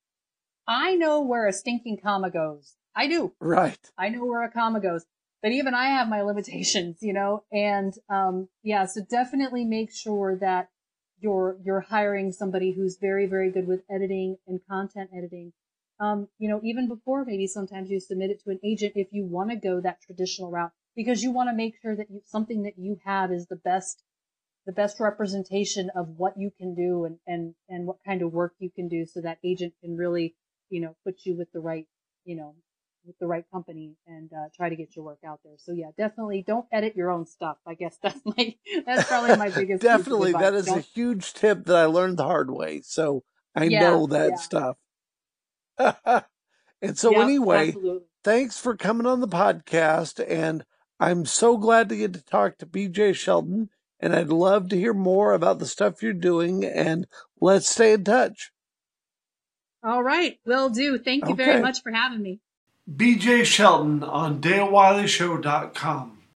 I 0.67 0.95
know 0.95 1.22
where 1.22 1.48
a 1.48 1.54
stinking 1.54 2.00
comma 2.04 2.32
goes. 2.32 2.76
I 2.95 3.08
do. 3.08 3.34
right. 3.39 3.80
I 3.98 4.10
know 4.10 4.26
where 4.26 4.43
a 4.43 4.52
comma 4.52 4.80
goes, 4.80 5.06
but 5.41 5.52
even 5.52 5.74
I 5.74 5.89
have 5.89 6.10
my 6.10 6.22
limitations, 6.22 6.98
you 7.02 7.13
know, 7.13 7.43
and, 7.52 7.93
um, 8.10 8.50
yeah, 8.63 8.86
so 8.86 9.02
definitely 9.10 9.63
make 9.63 9.91
sure 9.91 10.38
that 10.41 10.69
you're, 11.19 11.58
you're 11.63 11.82
hiring 11.82 12.32
somebody 12.32 12.74
who's 12.74 12.98
very, 13.00 13.26
very 13.26 13.52
good 13.52 13.67
with 13.67 13.82
editing 13.89 14.38
and 14.48 14.60
content 14.69 15.12
editing. 15.15 15.54
Um, 16.00 16.28
you 16.38 16.50
know, 16.50 16.62
even 16.64 16.88
before 16.88 17.26
maybe 17.26 17.48
sometimes 17.48 17.90
you 17.90 18.00
submit 18.00 18.30
it 18.30 18.42
to 18.44 18.52
an 18.52 18.60
agent 18.64 18.94
if 18.96 19.10
you 19.12 19.26
want 19.26 19.50
to 19.50 19.58
go 19.58 19.82
that 19.82 20.02
traditional 20.02 20.50
route 20.50 20.72
because 20.96 21.24
you 21.24 21.32
want 21.32 21.50
to 21.50 21.56
make 21.56 21.76
sure 21.82 21.96
that 21.96 22.10
you, 22.10 22.22
something 22.26 22.64
that 22.64 22.78
you 22.78 23.00
have 23.04 23.32
is 23.32 23.48
the 23.48 23.58
best 23.58 24.04
the 24.66 24.74
best 24.74 25.00
representation 25.00 25.90
of 25.96 26.10
what 26.18 26.38
you 26.38 26.52
can 26.56 26.76
do 26.76 27.06
and, 27.06 27.18
and, 27.26 27.56
and 27.70 27.88
what 27.88 27.98
kind 28.06 28.22
of 28.22 28.32
work 28.32 28.54
you 28.60 28.70
can 28.70 28.88
do 28.88 29.04
so 29.04 29.20
that 29.22 29.40
agent 29.44 29.74
can 29.82 29.98
really, 29.98 30.36
you 30.70 30.80
know, 30.80 30.96
put 31.04 31.16
you 31.24 31.36
with 31.36 31.52
the 31.54 31.60
right, 31.60 31.88
you 32.24 32.36
know, 32.36 32.54
with 33.04 33.18
the 33.18 33.26
right 33.26 33.46
company 33.52 33.96
and 34.06 34.32
uh, 34.32 34.50
try 34.56 34.70
to 34.70 34.76
get 34.76 34.96
your 34.96 35.06
work 35.06 35.20
out 35.26 35.40
there. 35.44 35.56
So 35.58 35.72
yeah, 35.72 35.88
definitely 35.98 36.44
don't 36.46 36.66
edit 36.72 36.96
your 36.96 37.10
own 37.10 37.26
stuff. 37.26 37.58
I 37.66 37.74
guess 37.74 37.98
that's 38.04 38.20
my 38.26 38.56
that's 38.86 39.08
probably 39.08 39.38
my 39.38 39.50
biggest. 39.50 39.82
definitely, 39.82 40.34
that 40.34 40.54
is 40.54 40.68
don't... 40.68 40.78
a 40.78 40.82
huge 40.82 41.34
tip 41.34 41.66
that 41.66 41.76
I 41.76 41.86
learned 41.86 42.18
the 42.18 42.26
hard 42.26 42.52
way. 42.52 42.82
So 42.82 43.24
I 43.56 43.64
yeah, 43.64 43.80
know 43.82 44.08
that 44.08 44.32
yeah. 44.32 44.36
stuff. 44.36 44.78
and 46.82 46.98
so 46.98 47.12
yep, 47.12 47.22
anyway, 47.22 47.70
absolutely. 47.70 48.06
thanks 48.24 48.60
for 48.60 48.76
coming 48.76 49.08
on 49.08 49.22
the 49.22 49.28
podcast, 49.28 50.24
and 50.28 50.65
I'm 51.00 51.26
so 51.26 51.58
glad 51.58 51.89
to 51.89 51.98
get 51.98 52.13
to 52.13 52.24
talk 52.24 52.58
to 52.58 52.65
BJ 52.65 53.15
Sheldon. 53.15 53.70
And 54.02 54.15
I'd 54.15 54.30
love 54.30 54.70
to 54.70 54.78
hear 54.78 54.94
more 54.94 55.34
about 55.34 55.60
the 55.60 55.65
stuff 55.65 56.02
you're 56.02 56.13
doing. 56.13 56.63
And 56.63 57.06
let's 57.42 57.68
stay 57.68 57.94
in 57.94 58.06
touch. 58.06 58.52
All 59.84 60.04
right, 60.04 60.39
will 60.46 60.70
do. 60.70 60.98
Thank 60.98 61.26
you 61.26 61.34
okay. 61.34 61.46
very 61.46 61.62
much 61.62 61.82
for 61.82 61.92
having 61.92 62.22
me. 62.22 62.39
BJ 62.89 63.46
Sheldon 63.46 64.04
on 64.04 64.42
DaleWileyShow.com. 64.42 66.19